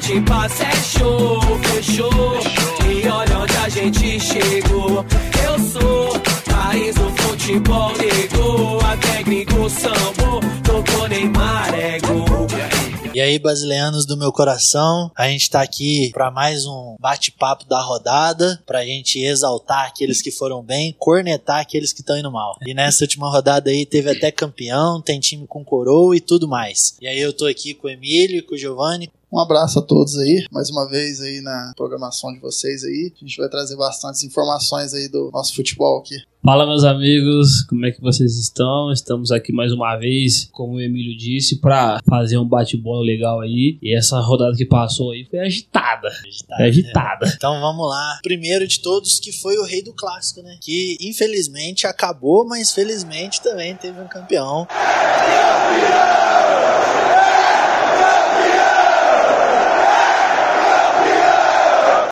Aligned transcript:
gente 0.00 0.20
passa 0.22 0.64
é 0.64 0.76
show, 0.82 1.40
fechou. 1.64 2.10
E 2.88 3.08
olha 3.08 3.38
onde 3.38 3.56
a 3.56 3.68
gente 3.68 4.20
chegou. 4.20 5.04
Eu 5.44 5.58
sou 5.70 6.22
raiz 6.52 6.94
do 6.94 7.10
futebol, 7.22 7.92
negou. 7.96 8.80
A 8.80 8.96
técnico 8.96 9.68
sambou, 9.68 10.40
tocou 10.64 11.08
Neymar, 11.08 11.74
é 11.74 12.00
gol. 12.00 12.48
E 13.12 13.20
aí, 13.20 13.40
brasileiros 13.40 14.06
do 14.06 14.16
meu 14.16 14.32
coração, 14.32 15.10
a 15.16 15.26
gente 15.28 15.50
tá 15.50 15.60
aqui 15.60 16.10
para 16.12 16.30
mais 16.30 16.64
um 16.64 16.94
bate-papo 17.00 17.66
da 17.68 17.82
rodada, 17.82 18.62
pra 18.64 18.84
gente 18.84 19.18
exaltar 19.18 19.88
aqueles 19.88 20.22
que 20.22 20.30
foram 20.30 20.62
bem, 20.62 20.94
cornetar 20.96 21.58
aqueles 21.58 21.92
que 21.92 22.00
estão 22.00 22.16
indo 22.16 22.30
mal. 22.30 22.56
E 22.64 22.72
nessa 22.72 23.02
última 23.02 23.28
rodada 23.28 23.68
aí 23.68 23.84
teve 23.84 24.10
até 24.10 24.30
campeão, 24.30 25.02
tem 25.02 25.18
time 25.18 25.44
com 25.46 25.64
coroa 25.64 26.16
e 26.16 26.20
tudo 26.20 26.46
mais. 26.46 26.96
E 27.00 27.08
aí 27.08 27.18
eu 27.18 27.32
tô 27.32 27.46
aqui 27.46 27.74
com 27.74 27.88
o 27.88 27.90
Emílio 27.90 28.38
e 28.38 28.42
com 28.42 28.54
o 28.54 28.58
Giovanni. 28.58 29.10
Um 29.32 29.38
abraço 29.38 29.78
a 29.78 29.82
todos 29.82 30.18
aí, 30.18 30.44
mais 30.50 30.70
uma 30.70 30.88
vez 30.88 31.20
aí 31.20 31.40
na 31.40 31.72
programação 31.76 32.32
de 32.32 32.40
vocês 32.40 32.82
aí. 32.82 33.12
A 33.14 33.24
gente 33.24 33.36
vai 33.36 33.48
trazer 33.48 33.76
bastantes 33.76 34.24
informações 34.24 34.92
aí 34.92 35.08
do 35.08 35.30
nosso 35.32 35.54
futebol 35.54 36.00
aqui. 36.00 36.16
Fala, 36.42 36.66
meus 36.66 36.82
amigos, 36.82 37.62
como 37.68 37.86
é 37.86 37.92
que 37.92 38.00
vocês 38.00 38.36
estão? 38.38 38.90
Estamos 38.90 39.30
aqui 39.30 39.52
mais 39.52 39.70
uma 39.72 39.96
vez, 39.96 40.48
como 40.50 40.74
o 40.74 40.80
Emílio 40.80 41.16
disse, 41.16 41.60
para 41.60 42.00
fazer 42.08 42.38
um 42.38 42.48
bate-bola 42.48 43.04
legal 43.04 43.40
aí. 43.40 43.78
E 43.80 43.96
essa 43.96 44.18
rodada 44.18 44.56
que 44.56 44.64
passou 44.64 45.12
aí 45.12 45.24
foi 45.30 45.38
agitada. 45.38 46.10
Foi 46.56 46.66
agitada. 46.66 47.32
Então 47.36 47.60
vamos 47.60 47.88
lá. 47.88 48.18
Primeiro 48.24 48.66
de 48.66 48.80
todos, 48.80 49.20
que 49.20 49.30
foi 49.30 49.58
o 49.58 49.64
rei 49.64 49.84
do 49.84 49.92
clássico, 49.92 50.42
né? 50.42 50.56
Que 50.60 50.96
infelizmente 51.00 51.86
acabou, 51.86 52.44
mas 52.48 52.72
felizmente 52.72 53.40
também 53.40 53.76
teve 53.76 54.00
um 54.00 54.08
campeão. 54.08 54.66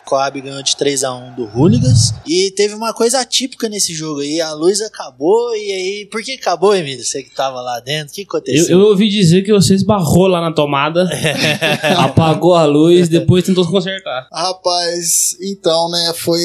Coab 0.09 0.41
ganhou 0.41 0.63
de 0.63 0.75
3 0.75 1.03
a 1.03 1.13
1 1.13 1.35
do 1.35 1.45
Hooligans. 1.55 2.15
E 2.27 2.51
teve 2.55 2.73
uma 2.73 2.91
coisa 2.93 3.19
atípica 3.19 3.69
nesse 3.69 3.93
jogo 3.93 4.21
aí. 4.21 4.41
A 4.41 4.53
luz 4.53 4.81
acabou 4.81 5.55
e 5.55 5.71
aí. 5.71 6.07
Por 6.11 6.23
que 6.23 6.31
acabou, 6.31 6.75
Emílio? 6.75 7.05
Você 7.05 7.21
que 7.21 7.35
tava 7.35 7.61
lá 7.61 7.79
dentro, 7.79 8.11
o 8.11 8.15
que 8.15 8.21
Eu, 8.21 8.25
aconteceu? 8.25 8.79
eu 8.79 8.87
ouvi 8.87 9.07
dizer 9.07 9.43
que 9.43 9.53
você 9.53 9.75
esbarrou 9.75 10.25
lá 10.25 10.41
na 10.41 10.51
tomada, 10.51 11.07
apagou 11.99 12.55
a 12.55 12.65
luz, 12.65 13.07
depois 13.07 13.43
tentou 13.43 13.63
se 13.63 13.69
consertar. 13.69 14.27
Rapaz, 14.33 15.37
então, 15.39 15.91
né, 15.91 16.11
foi. 16.15 16.41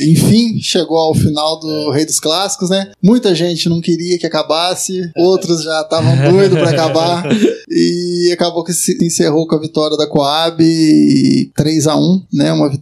Enfim, 0.00 0.58
chegou 0.60 0.98
ao 0.98 1.14
final 1.14 1.60
do 1.60 1.90
Rei 1.92 2.04
dos 2.04 2.18
Clássicos, 2.18 2.70
né? 2.70 2.90
Muita 3.00 3.34
gente 3.36 3.68
não 3.68 3.80
queria 3.80 4.18
que 4.18 4.26
acabasse, 4.26 5.10
outros 5.16 5.62
já 5.62 5.82
estavam 5.82 6.32
doidos 6.32 6.58
pra 6.58 6.70
acabar. 6.70 7.24
E 7.72 8.32
acabou 8.32 8.64
que 8.64 8.72
se 8.72 8.98
encerrou 9.00 9.46
com 9.46 9.54
a 9.54 9.60
vitória 9.60 9.96
da 9.96 10.04
Coab 10.04 10.60
3 11.54 11.86
a 11.86 11.96
1 11.96 12.22
né? 12.32 12.52
Uma 12.52 12.68
vitória 12.68 12.79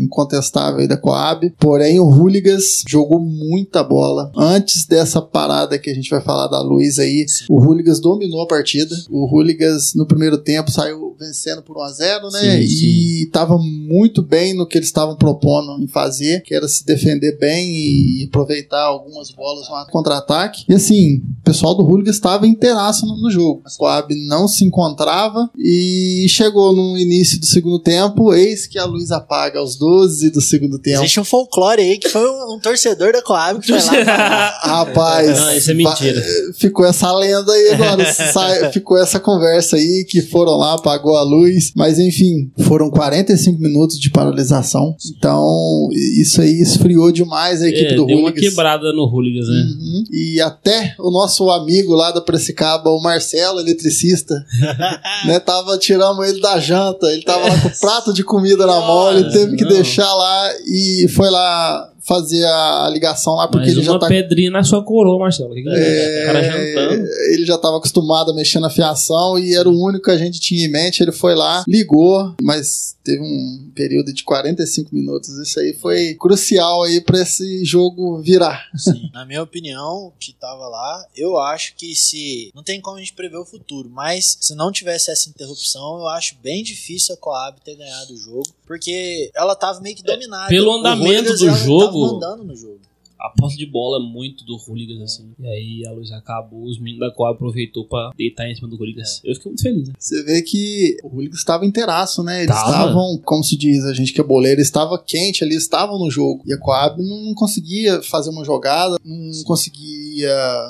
incontestável 0.00 0.80
aí 0.80 0.88
da 0.88 0.96
Coab. 0.96 1.50
Porém, 1.58 1.98
o 2.00 2.08
Hooligans 2.08 2.82
jogou 2.86 3.20
muita 3.20 3.82
bola. 3.82 4.30
Antes 4.36 4.86
dessa 4.86 5.20
parada 5.20 5.78
que 5.78 5.90
a 5.90 5.94
gente 5.94 6.10
vai 6.10 6.20
falar 6.20 6.48
da 6.48 6.60
luz 6.60 6.98
aí, 6.98 7.26
o 7.48 7.60
Hooligans 7.60 8.00
dominou 8.00 8.42
a 8.42 8.46
partida. 8.46 8.94
O 9.10 9.26
Hooligans 9.26 9.94
no 9.94 10.06
primeiro 10.06 10.38
tempo 10.38 10.70
saiu 10.70 11.14
vencendo 11.18 11.62
por 11.62 11.76
1 11.76 11.80
a 11.82 11.92
0 11.92 12.30
né? 12.30 12.40
Sim, 12.40 12.86
e 12.86 13.22
estava 13.24 13.56
muito 13.58 14.22
bem 14.22 14.54
no 14.54 14.66
que 14.66 14.78
eles 14.78 14.88
estavam 14.88 15.16
propondo 15.16 15.82
em 15.82 15.86
fazer, 15.86 16.42
que 16.42 16.54
era 16.54 16.68
se 16.68 16.84
defender 16.84 17.38
bem 17.38 17.70
e 17.70 18.24
aproveitar 18.24 18.82
algumas 18.82 19.30
bolas 19.30 19.68
no 19.68 19.86
contra-ataque. 19.90 20.64
E 20.68 20.74
assim, 20.74 21.22
o 21.40 21.44
pessoal 21.44 21.74
do 21.74 21.84
Hooligans 21.84 22.16
estava 22.16 22.46
inteiraço 22.46 23.06
no, 23.06 23.16
no 23.16 23.30
jogo. 23.30 23.62
A 23.64 23.76
Coab 23.76 24.14
não 24.26 24.48
se 24.48 24.64
encontrava 24.64 25.50
e 25.56 26.26
chegou 26.28 26.74
no 26.74 26.96
início 26.98 27.38
do 27.38 27.46
segundo 27.46 27.78
tempo, 27.78 28.32
eis 28.32 28.66
que 28.66 28.78
a 28.78 28.84
luz 28.84 29.10
apaga 29.24 29.58
aos 29.58 29.76
12 29.76 30.30
do 30.30 30.40
segundo 30.40 30.78
tempo. 30.78 30.98
Existe 31.00 31.18
um 31.20 31.24
folclore 31.24 31.80
aí 31.82 31.98
que 31.98 32.08
foi 32.08 32.28
um, 32.28 32.54
um 32.54 32.58
torcedor 32.60 33.12
da 33.12 33.22
Coab 33.22 33.60
que 33.60 33.66
foi 33.78 34.04
lá. 34.04 34.58
Rapaz, 34.62 35.40
Não, 35.40 35.54
isso 35.56 35.70
é 35.70 35.74
mentira. 35.74 36.22
ficou 36.58 36.84
essa 36.86 37.12
lenda 37.16 37.52
aí 37.52 37.70
agora. 37.70 38.04
sai- 38.12 38.70
ficou 38.72 38.98
essa 38.98 39.18
conversa 39.18 39.76
aí 39.76 40.04
que 40.08 40.22
foram 40.22 40.56
lá, 40.56 40.74
apagou 40.74 41.16
a 41.16 41.22
luz. 41.22 41.72
Mas 41.74 41.98
enfim, 41.98 42.50
foram 42.64 42.90
45 42.90 43.60
minutos 43.60 43.98
de 43.98 44.10
paralisação. 44.10 44.94
Então, 45.16 45.88
isso 46.20 46.40
aí 46.40 46.60
esfriou 46.60 47.10
demais 47.10 47.62
a 47.62 47.68
equipe 47.68 47.92
É, 47.92 47.96
do 47.96 48.06
deu 48.06 48.18
uma 48.18 48.28
Hooligans. 48.28 48.48
quebrada 48.50 48.92
no 48.92 49.04
Hooligans, 49.06 49.48
né? 49.48 49.54
Uhum. 49.78 50.04
E 50.12 50.40
até 50.40 50.94
o 50.98 51.10
nosso 51.10 51.50
amigo 51.50 51.94
lá 51.94 52.10
da 52.10 52.20
Presicaba, 52.20 52.90
o 52.90 53.00
Marcelo, 53.00 53.60
eletricista, 53.60 54.34
né, 55.26 55.38
tava 55.40 55.76
tirando 55.78 56.22
ele 56.24 56.40
da 56.40 56.58
janta, 56.58 57.06
ele 57.08 57.22
tava 57.22 57.48
lá 57.48 57.58
com 57.60 57.68
o 57.68 57.80
prato 57.80 58.12
de 58.12 58.22
comida 58.24 58.66
na 58.66 58.80
mão, 58.80 59.10
ele 59.18 59.30
teve 59.30 59.56
que 59.56 59.64
não. 59.64 59.70
deixar 59.70 60.12
lá 60.14 60.50
e 60.66 61.06
foi 61.08 61.30
lá 61.30 61.90
fazer 62.06 62.44
a 62.44 62.88
ligação 62.92 63.34
lá 63.34 63.48
porque 63.48 63.66
Mais 63.66 63.72
ele 63.76 63.82
já 63.82 63.92
uma 63.92 63.98
tá 63.98 64.06
pedrinha 64.08 64.50
na 64.50 64.62
sua 64.62 64.84
coroa, 64.84 65.18
Marcelo. 65.18 65.52
O 65.52 65.54
que 65.54 65.62
que 65.62 65.68
é? 65.70 66.22
O 66.22 66.26
cara 66.26 66.42
jantando. 66.42 67.06
ele 67.32 67.46
já 67.46 67.54
estava 67.54 67.78
acostumado 67.78 68.30
a 68.30 68.34
mexer 68.34 68.60
na 68.60 68.68
fiação 68.68 69.38
e 69.38 69.54
era 69.54 69.68
o 69.68 69.82
único 69.82 70.04
que 70.04 70.10
a 70.10 70.18
gente 70.18 70.38
tinha 70.38 70.66
em 70.66 70.70
mente. 70.70 71.02
Ele 71.02 71.12
foi 71.12 71.34
lá, 71.34 71.64
ligou, 71.66 72.34
mas 72.42 72.93
teve 73.04 73.22
um 73.22 73.70
período 73.74 74.12
de 74.12 74.24
45 74.24 74.94
minutos. 74.94 75.28
Isso 75.38 75.60
aí 75.60 75.74
foi 75.74 76.14
crucial 76.14 76.82
aí 76.84 77.00
para 77.00 77.20
esse 77.20 77.64
jogo 77.64 78.18
virar. 78.22 78.66
Sim. 78.76 79.10
Na 79.12 79.24
minha 79.26 79.42
opinião, 79.42 80.12
que 80.18 80.32
tava 80.32 80.66
lá, 80.68 81.06
eu 81.14 81.38
acho 81.38 81.74
que 81.76 81.94
se. 81.94 82.50
Não 82.54 82.62
tem 82.62 82.80
como 82.80 82.96
a 82.96 83.00
gente 83.00 83.12
prever 83.12 83.36
o 83.36 83.44
futuro, 83.44 83.88
mas 83.90 84.38
se 84.40 84.54
não 84.54 84.72
tivesse 84.72 85.10
essa 85.10 85.28
interrupção, 85.28 85.98
eu 85.98 86.08
acho 86.08 86.36
bem 86.42 86.62
difícil 86.62 87.14
a 87.14 87.18
Coab 87.18 87.60
ter 87.62 87.76
ganhado 87.76 88.14
o 88.14 88.16
jogo, 88.16 88.46
porque 88.66 89.30
ela 89.34 89.54
tava 89.54 89.80
meio 89.80 89.94
que 89.94 90.02
dominada. 90.02 90.48
pelo 90.48 90.70
O 90.70 90.74
andamento 90.78 91.04
Hooligans, 91.30 91.38
do 91.40 91.48
ela 91.48 91.58
jogo- 91.58 91.84
Tava 91.84 91.98
mandando 92.14 92.44
no 92.44 92.56
jogo. 92.56 92.80
A 93.24 93.30
posse 93.30 93.56
de 93.56 93.64
bola 93.64 94.04
é 94.04 94.06
muito 94.06 94.44
do 94.44 94.54
Hooligans, 94.56 95.00
assim. 95.00 95.32
E 95.38 95.46
aí 95.46 95.86
a 95.86 95.92
luz 95.92 96.12
acabou, 96.12 96.64
os 96.64 96.78
meninos 96.78 97.00
da 97.00 97.14
Coab 97.14 97.36
aproveitou 97.36 97.86
pra 97.86 98.10
deitar 98.14 98.46
em 98.50 98.54
cima 98.54 98.68
do 98.68 98.76
Hooligans. 98.76 99.22
Eu 99.24 99.34
fiquei 99.34 99.50
muito 99.50 99.62
feliz, 99.62 99.88
né? 99.88 99.94
Você 99.98 100.22
vê 100.24 100.42
que 100.42 100.98
o 101.02 101.08
Hooligans 101.08 101.38
estava 101.38 101.64
inteiraço, 101.64 102.22
né? 102.22 102.42
Eles 102.42 102.54
Tava. 102.54 102.70
estavam, 102.70 103.18
como 103.24 103.42
se 103.42 103.56
diz, 103.56 103.82
a 103.84 103.94
gente 103.94 104.12
que 104.12 104.20
é 104.20 104.24
boleiro, 104.24 104.60
estava 104.60 105.02
quente 105.02 105.42
ali, 105.42 105.54
estavam 105.54 105.98
no 105.98 106.10
jogo. 106.10 106.42
E 106.46 106.52
a 106.52 106.58
Coab 106.58 107.02
não 107.02 107.32
conseguia 107.34 108.02
fazer 108.02 108.28
uma 108.28 108.44
jogada, 108.44 108.96
não 109.02 109.42
conseguia 109.44 110.03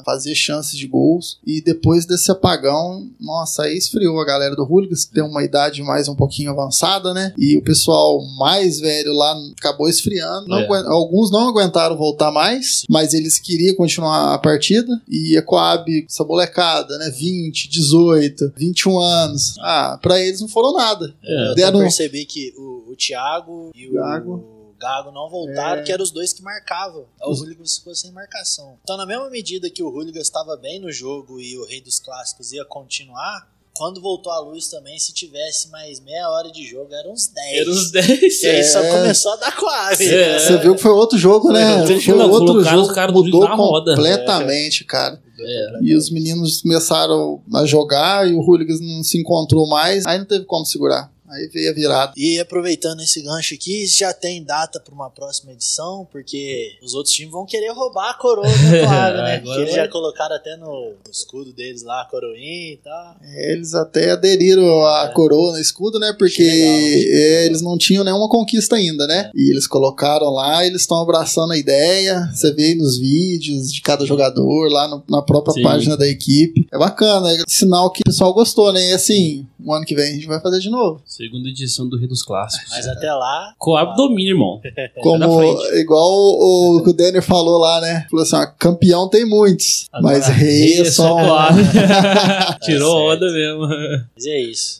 fazer 0.04 0.34
chances 0.34 0.78
de 0.78 0.86
gols. 0.86 1.38
E 1.46 1.60
depois 1.60 2.06
desse 2.06 2.30
apagão, 2.30 3.08
nossa, 3.20 3.64
aí 3.64 3.76
esfriou 3.76 4.20
a 4.20 4.24
galera 4.24 4.54
do 4.56 4.64
Hooligans, 4.64 5.04
que 5.04 5.12
tem 5.14 5.22
uma 5.22 5.42
idade 5.44 5.82
mais 5.82 6.08
um 6.08 6.14
pouquinho 6.14 6.50
avançada, 6.50 7.12
né? 7.12 7.32
E 7.38 7.56
o 7.56 7.62
pessoal 7.62 8.20
mais 8.38 8.80
velho 8.80 9.12
lá 9.12 9.34
acabou 9.58 9.88
esfriando. 9.88 10.48
Não 10.48 10.58
É. 10.58 10.86
Alguns 10.86 11.30
não 11.30 11.48
aguentaram 11.48 11.96
voltar 11.96 12.30
mais, 12.30 12.84
mas 12.88 13.12
eles 13.14 13.38
queriam 13.38 13.74
continuar 13.76 14.34
a 14.34 14.38
partida. 14.38 15.00
E 15.08 15.36
a 15.36 15.42
Coab, 15.42 16.06
essa 16.08 16.24
molecada, 16.24 16.96
né? 16.98 17.10
20, 17.10 17.68
18, 17.68 18.52
21 18.56 18.98
anos. 18.98 19.54
Ah, 19.60 19.98
pra 20.00 20.20
eles 20.20 20.40
não 20.40 20.48
foram 20.48 20.72
nada. 20.74 21.14
É. 21.22 21.50
Eu 21.50 21.54
Deram- 21.54 21.80
percebi 21.80 22.24
que 22.24 22.52
o, 22.56 22.92
o 22.92 22.96
Thiago 22.96 23.70
e 23.74 23.88
o 23.88 23.92
Gago. 23.94 24.44
Gago 24.84 25.10
não 25.10 25.30
voltaram, 25.30 25.80
É. 25.80 25.82
que 25.82 25.90
eram 25.90 26.04
os 26.04 26.10
dois 26.10 26.32
que 26.34 26.42
marcavam. 26.42 27.06
O 27.22 27.30
Hooligans 27.32 27.78
ficou 27.78 27.94
sem 27.94 28.12
marcação. 28.12 28.76
Então, 28.82 28.98
na 28.98 29.06
mesma 29.06 29.30
medida 29.30 29.70
que 29.70 29.82
o 29.82 29.88
Hooligans 29.88 30.26
estava 30.26 30.56
bem 30.58 30.78
no 30.78 30.92
jogo 30.92 31.40
e 31.40 31.56
o 31.56 31.64
Rei 31.66 31.80
dos 31.80 31.98
Clássicos 31.98 32.52
ia 32.52 32.64
continuar, 32.66 33.48
quando 33.76 34.00
voltou 34.00 34.30
a 34.30 34.38
luz 34.40 34.68
também, 34.68 34.98
se 34.98 35.12
tivesse 35.12 35.68
mais 35.70 35.98
meia 36.00 36.28
hora 36.30 36.52
de 36.52 36.64
jogo, 36.64 36.92
eram 36.94 37.12
uns 37.12 37.26
10. 37.28 37.60
Era 37.60 37.70
os 37.70 37.90
10. 37.90 38.42
E 38.42 38.46
aí 38.46 38.62
só 38.64 38.78
É. 38.80 38.90
começou 39.00 39.32
a 39.32 39.36
dar 39.36 39.56
quase. 39.56 40.14
É. 40.14 40.38
Você 40.38 40.58
viu 40.58 40.76
que 40.76 40.82
foi 40.82 40.90
outro 40.92 41.16
jogo, 41.18 41.50
né? 41.50 41.84
Foi, 41.86 42.00
Foi 42.00 42.14
não, 42.14 42.30
outro 42.30 42.62
jogo 42.62 42.82
os 42.82 42.92
caras 42.92 43.12
do 43.14 43.24
mudou 43.24 43.48
completamente, 43.56 44.84
cara. 44.84 45.20
É. 45.40 45.78
E 45.82 45.94
os 45.96 46.10
meninos 46.10 46.62
começaram 46.62 47.42
a 47.52 47.64
jogar 47.66 48.28
e 48.28 48.34
o 48.34 48.40
Hooligans 48.40 48.80
não 48.80 49.02
se 49.02 49.18
encontrou 49.20 49.66
mais. 49.66 50.06
Aí 50.06 50.18
não 50.18 50.26
teve 50.26 50.44
como 50.44 50.64
segurar. 50.64 51.10
Aí 51.34 51.48
veio 51.52 51.70
a 51.70 51.74
virada. 51.74 52.12
E 52.16 52.38
aproveitando 52.38 53.00
esse 53.00 53.20
gancho 53.22 53.54
aqui, 53.54 53.86
já 53.86 54.12
tem 54.12 54.42
data 54.42 54.80
para 54.80 54.94
uma 54.94 55.10
próxima 55.10 55.52
edição, 55.52 56.06
porque 56.10 56.72
os 56.82 56.94
outros 56.94 57.14
times 57.14 57.32
vão 57.32 57.44
querer 57.46 57.72
roubar 57.72 58.10
a 58.10 58.14
coroa 58.14 58.46
do 58.46 58.52
né? 58.70 58.84
Agora 58.84 59.40
Porque 59.40 59.60
eles 59.60 59.74
vai. 59.74 59.84
já 59.84 59.88
colocaram 59.88 60.36
até 60.36 60.56
no 60.56 60.94
escudo 61.10 61.52
deles 61.52 61.82
lá, 61.82 62.02
a 62.02 62.04
coroinha 62.06 62.72
e 62.74 62.80
tal. 62.82 63.16
Eles 63.36 63.74
até 63.74 64.10
aderiram 64.12 64.84
à 64.86 65.08
coroa 65.08 65.52
no 65.52 65.58
escudo, 65.58 65.98
né? 65.98 66.14
Porque 66.18 66.42
Achei 66.42 66.60
legal, 67.04 67.16
é, 67.18 67.46
eles 67.46 67.60
não 67.62 67.76
tinham 67.78 68.04
nenhuma 68.04 68.28
conquista 68.28 68.76
ainda, 68.76 69.06
né? 69.06 69.30
E 69.34 69.50
eles 69.50 69.66
colocaram 69.66 70.30
lá, 70.30 70.64
eles 70.66 70.82
estão 70.82 70.98
abraçando 71.00 71.52
a 71.52 71.56
ideia. 71.58 72.28
Você 72.34 72.52
vê 72.52 72.64
aí 72.66 72.74
nos 72.74 72.98
vídeos 72.98 73.72
de 73.72 73.80
cada 73.80 74.04
jogador, 74.06 74.68
lá 74.70 74.88
no- 74.88 75.02
na 75.08 75.22
própria 75.22 75.54
Sim. 75.54 75.62
página 75.62 75.96
da 75.96 76.06
equipe. 76.06 76.66
É 76.72 76.78
bacana, 76.78 77.32
é 77.32 77.42
sinal 77.48 77.90
que 77.90 78.00
o 78.02 78.04
pessoal 78.04 78.32
gostou, 78.34 78.72
né? 78.72 78.90
E 78.90 78.92
assim, 78.92 79.46
o 79.64 79.72
ano 79.72 79.84
que 79.84 79.94
vem 79.94 80.10
a 80.10 80.14
gente 80.14 80.26
vai 80.26 80.40
fazer 80.40 80.60
de 80.60 80.70
novo. 80.70 81.02
Segunda 81.24 81.48
edição 81.48 81.88
do 81.88 81.96
Rei 81.96 82.06
dos 82.06 82.22
Clássicos. 82.22 82.70
Mas 82.70 82.86
até 82.86 83.10
lá, 83.10 83.54
Coab 83.58 83.96
domina, 83.96 84.28
irmão. 84.28 84.60
Como 85.00 85.42
igual 85.74 86.10
o, 86.12 86.76
o 86.76 86.84
que 86.84 86.90
o 86.90 86.92
Denner 86.92 87.22
falou 87.22 87.58
lá, 87.58 87.80
né? 87.80 88.06
Falou 88.10 88.24
assim: 88.24 88.36
ó, 88.36 88.46
campeão 88.58 89.08
tem 89.08 89.24
muitos, 89.24 89.88
Agora, 89.90 90.18
mas 90.18 90.28
rei 90.28 90.82
é 90.82 90.84
só 90.84 91.16
um. 91.16 91.24
Coab. 91.24 91.56
Tirou 92.60 93.08
certo. 93.08 93.24
onda 93.24 93.32
mesmo. 93.32 93.60
mas 94.14 94.26
é 94.26 94.38
isso. 94.38 94.78